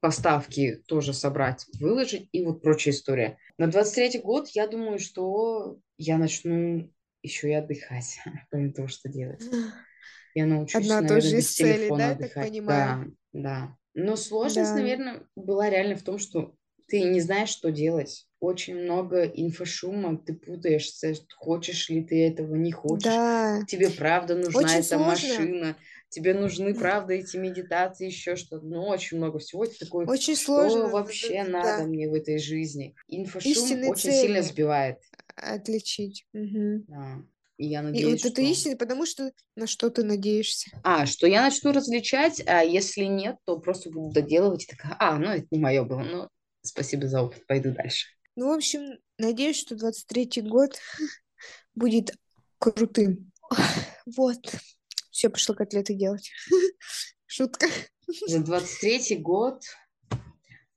[0.00, 3.38] поставки тоже собрать, выложить и вот прочая история.
[3.58, 6.90] На 23 год я думаю, что я начну
[7.22, 8.18] еще и отдыхать,
[8.50, 9.42] помимо того, что делать.
[10.34, 12.50] Я научусь, Одна наверное, тоже без из целей, да, я так отдыхать.
[12.50, 13.16] понимаю?
[13.32, 13.76] Да, да.
[13.94, 16.54] Но сложность, Да, наверное, была реально в том, что
[16.86, 18.26] ты не знаешь, что делать.
[18.40, 23.04] Очень много инфошума, ты путаешься, хочешь ли ты этого, не хочешь.
[23.04, 25.76] да, Тебе правда нужна очень эта сложно, машина,
[26.08, 28.64] тебе нужны, правда, эти медитации, еще что-то.
[28.64, 29.64] Ну, очень много всего.
[29.64, 32.94] И ты такой, очень что сложно, вообще надо да, мне в этой жизни?
[33.08, 34.98] Инфошум истинные очень сильно цели сбивает.
[35.36, 36.26] отличить.
[36.32, 36.84] Мгм.
[36.88, 37.22] Да.
[37.58, 38.50] И я И надеюсь, вот это что...
[38.50, 40.70] истина, потому что на что ты надеешься.
[40.84, 44.64] А, что я начну различать, а если нет, то просто буду доделывать.
[44.64, 46.00] И такая, а, ну это не мое было.
[46.00, 46.28] Ну,
[46.62, 48.06] спасибо за опыт, пойду дальше.
[48.36, 50.78] Ну, в общем, надеюсь, что 23-й год
[51.74, 52.14] будет
[52.58, 53.32] крутым.
[54.16, 54.38] Вот.
[55.18, 56.30] Все, пошла котлеты делать.
[57.26, 57.66] Шутка.
[58.28, 59.62] За 23-й год...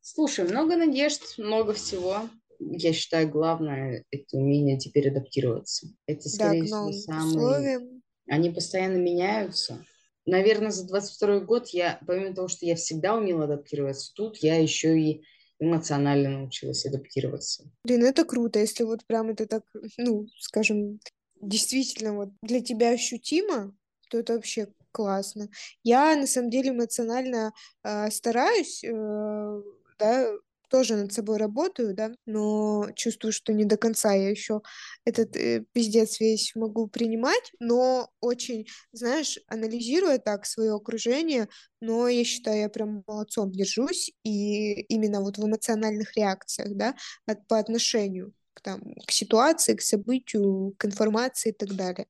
[0.02, 2.28] Слушай, много надежд, много всего.
[2.58, 5.90] Я считаю, главное– это умение теперь адаптироваться.
[6.08, 7.28] Это, Да, скорее к всего, самый...
[7.28, 8.02] условиям.
[8.28, 9.86] Они постоянно меняются.
[10.26, 15.00] Наверное, за 22 год я, помимо того, что я всегда умела адаптироваться, тут я еще
[15.00, 15.24] и
[15.60, 17.72] эмоционально научилась адаптироваться.
[17.84, 19.66] Блин, это круто, если вот прям это так,
[19.98, 21.00] ну, скажем,
[21.40, 23.76] действительно вот для тебя ощутимо,
[24.12, 25.50] то это вообще классно.
[25.84, 27.54] Я на самом деле эмоционально
[27.84, 29.62] э, стараюсь, э,
[29.98, 30.32] да,
[30.70, 34.62] тоже над собой работаю, да, но чувствую, что не до конца я еще
[35.06, 41.48] этот э, пиздец весь могу принимать, но очень, знаешь, анализируя так свое окружение,
[41.82, 46.96] но я считаю, я прям молодцом держусь, и именно вот в эмоциональных реакциях, да,
[47.26, 52.08] от, по отношению к, там, к ситуации, к событию, к информации и так далее.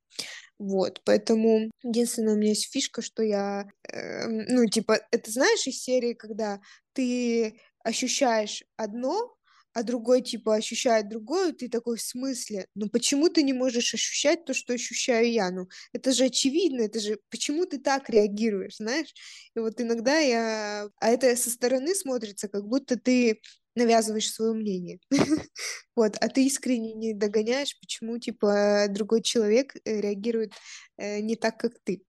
[0.61, 5.81] Вот, поэтому единственная у меня есть фишка, что я, э, ну, типа, это знаешь из
[5.81, 6.61] серии, когда
[6.93, 9.35] ты ощущаешь одно,
[9.73, 12.67] а другой, типа, ощущает другое, ты такой, в смысле?
[12.75, 15.49] Ну, почему ты не можешь ощущать то, что ощущаю я?
[15.49, 19.11] Ну, это же очевидно, это же, почему ты так реагируешь, знаешь?
[19.55, 23.41] И вот иногда я, а это со стороны смотрится, как будто ты
[23.75, 24.99] навязываешь свое мнение.
[25.95, 30.53] Вот, а ты искренне не догоняешь, почему, типа, другой человек э, реагирует
[30.97, 32.03] э, не так, как ты.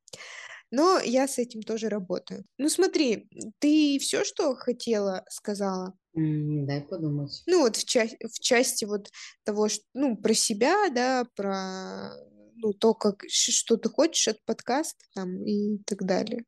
[0.70, 2.44] Но я с этим тоже работаю.
[2.58, 5.94] Ну, смотри, ты все, что хотела, сказала?
[6.16, 7.42] М, Дай подумать.
[7.46, 9.10] Ну, вот в, ча- в части вот
[9.44, 12.12] того, что, ну, про себя, да, про,
[12.56, 16.44] ну, то, как, что ты хочешь от подкаста там и так далее.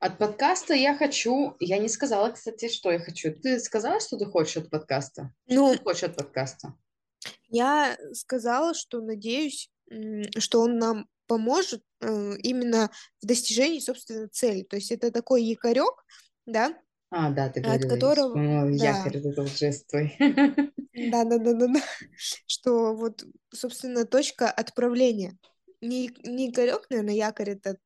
[0.00, 1.56] От подкаста я хочу...
[1.60, 3.34] Я не сказала, кстати, что я хочу.
[3.34, 5.32] Ты сказала, что ты хочешь от подкаста?
[5.46, 6.74] Что Ну, ты хочешь от подкаста?
[7.48, 9.70] я сказала, что надеюсь,
[10.38, 12.90] что он нам поможет э, именно
[13.20, 14.62] в достижении собственной цели.
[14.62, 16.04] То есть это такой якорек,
[16.46, 16.74] да,
[17.10, 20.16] А, да, ты от говорила, я которого, вспомнила да, якорь, этот жест твой.
[20.18, 21.82] да, да, да, да, да,
[22.46, 25.36] что вот, собственно, точка отправления.
[25.80, 27.76] Не, не якорек, наверное, якорь это,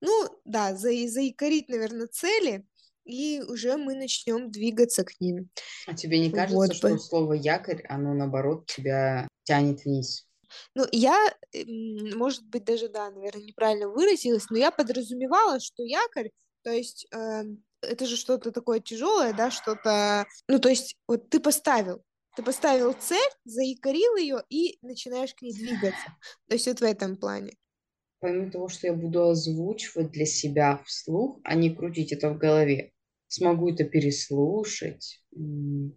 [0.00, 2.66] ну, да, за, заякорить, наверное, цели,
[3.04, 5.48] и уже мы начнем двигаться к ним.
[5.86, 10.26] А тебе не кажется, Вот, что слово якорь, оно наоборот тебя тянет вниз?
[10.74, 11.16] ну, я,
[11.54, 16.30] м, может быть, даже, да, наверное, неправильно выразилась, но я подразумевала, что якорь,
[16.62, 17.42] то есть э,
[17.82, 22.02] это же что-то такое тяжелое, да, что-то, ну, то есть вот ты поставил,
[22.36, 26.06] ты поставил цель, заякорил ее и начинаешь к ней двигаться.
[26.48, 27.56] То есть вот в этом плане.
[28.26, 32.90] Помимо того, что я буду озвучивать для себя вслух, а не крутить это в голове,
[33.28, 35.22] смогу это переслушать,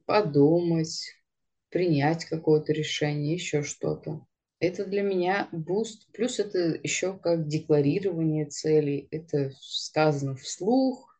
[0.05, 1.15] подумать,
[1.69, 4.27] принять какое-то решение, еще что-то.
[4.59, 6.07] Это для меня буст.
[6.11, 9.07] Плюс это еще как декларирование целей.
[9.09, 11.19] Это сказано вслух,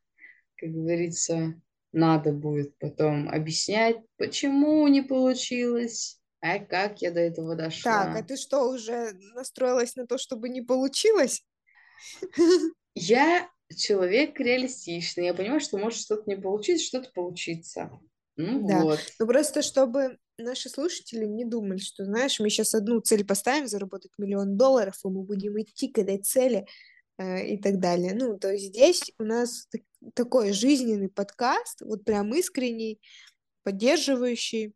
[0.57, 1.59] как говорится,
[1.91, 8.21] надо будет потом объяснять, почему не получилось, а как я до этого Так, а дошла.
[8.23, 11.43] ты что, уже настроилась на то, чтобы не получилось?
[12.95, 15.25] Я человек реалистичный.
[15.25, 17.91] Я понимаю, что может что-то не получиться, что-то получиться.
[18.35, 18.99] Ну Да, вот.
[19.19, 24.11] ну просто чтобы наши слушатели не думали, что, знаешь, мы сейчас одну цель поставим, заработать
[24.17, 26.65] миллион долларов, и мы будем идти к этой цели
[27.17, 28.13] э, и так далее.
[28.15, 29.81] Ну, то есть здесь у нас так-
[30.15, 33.01] такой жизненный подкаст, вот прям искренний,
[33.63, 34.73] поддерживающий,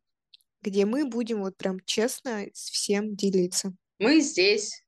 [0.63, 3.73] где мы будем вот прям честно с всем делиться.
[3.99, 4.83] Мы здесь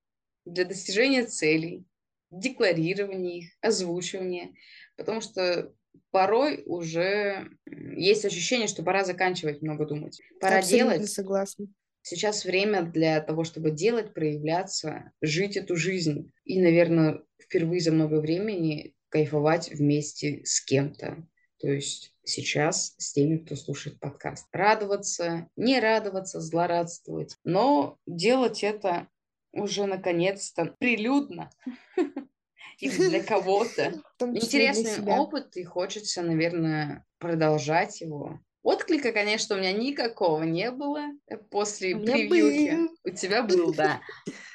[0.45, 1.85] для достижения целей,
[2.31, 4.53] декларирования их, озвучивания,
[4.95, 5.73] потому что
[6.11, 10.19] порой уже есть ощущение, что пора заканчивать много думать.
[10.39, 11.11] Пора Абсолютно делать.
[11.11, 11.67] согласна.
[12.01, 16.31] Сейчас время для того, чтобы делать, проявляться, жить эту жизнь.
[16.43, 21.27] И, наверное, впервые за много времени кайфовать вместе с кем-то.
[21.59, 24.47] То есть сейчас с теми, кто слушает подкаст.
[24.51, 27.37] Радоваться, не радоваться, злорадствовать.
[27.43, 29.07] Но делать это
[29.53, 31.49] уже наконец-то прилюдно.
[32.79, 34.01] или для кого-то.
[34.19, 38.39] Для Интересный опыт, и хочется, наверное, продолжать его.
[38.65, 42.71] Отклика, конечно, у меня никакого не было э, после У превьюхи.
[42.75, 42.97] был.
[43.03, 44.01] У тебя был, да.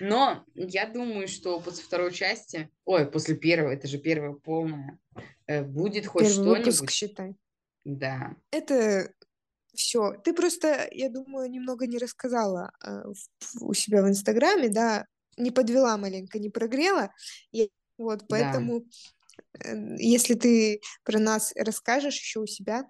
[0.01, 4.99] Но я думаю, что после второй части, ой, после первой, это же первая полная,
[5.47, 6.91] э, будет хоть Первый выпуск, что-нибудь.
[6.91, 7.37] считай.
[7.85, 8.35] Да.
[8.51, 9.13] Это
[9.75, 10.15] все.
[10.25, 13.05] Ты просто, я думаю, немного не рассказала э,
[13.61, 15.07] у себя в Инстаграме, да,
[15.37, 17.13] не подвела маленько, не прогрела.
[17.97, 18.27] Вот, Да.
[18.29, 18.83] поэтому,
[19.65, 22.87] э, если ты про нас расскажешь еще у себя,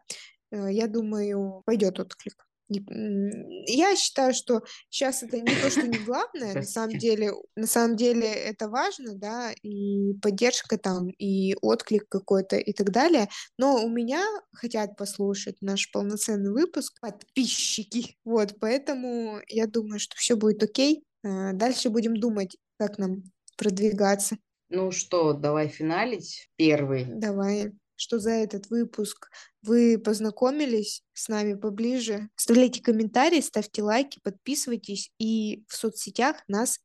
[0.50, 2.46] я думаю, пойдет отклик.
[2.70, 7.96] Я считаю, что сейчас это не то, что не главное, на самом деле, на самом
[7.96, 13.28] деле это важно, да, и поддержка там, и отклик какой-то и так далее.
[13.58, 18.16] Но у меня хотят послушать наш полноценный выпуск подписчики.
[18.24, 21.04] Вот, поэтому я думаю, что все будет окей.
[21.24, 23.24] А, Дальше будем думать, как нам
[23.56, 24.36] продвигаться.
[24.68, 27.04] Ну что, давай финалить первый.
[27.04, 29.28] Давай, что за этот выпуск
[29.62, 32.30] вы познакомились с нами поближе.
[32.34, 36.80] Оставляйте комментарии, ставьте лайки, подписывайтесь и в соцсетях нас,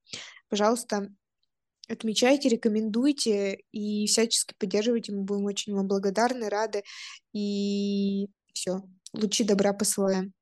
[0.50, 1.10] пожалуйста,
[1.88, 5.14] отмечайте, рекомендуйте и всячески поддерживайте.
[5.14, 6.84] Мы будем очень вам благодарны, рады.
[7.34, 8.82] И все.
[9.14, 10.36] Лучи добра посылаем.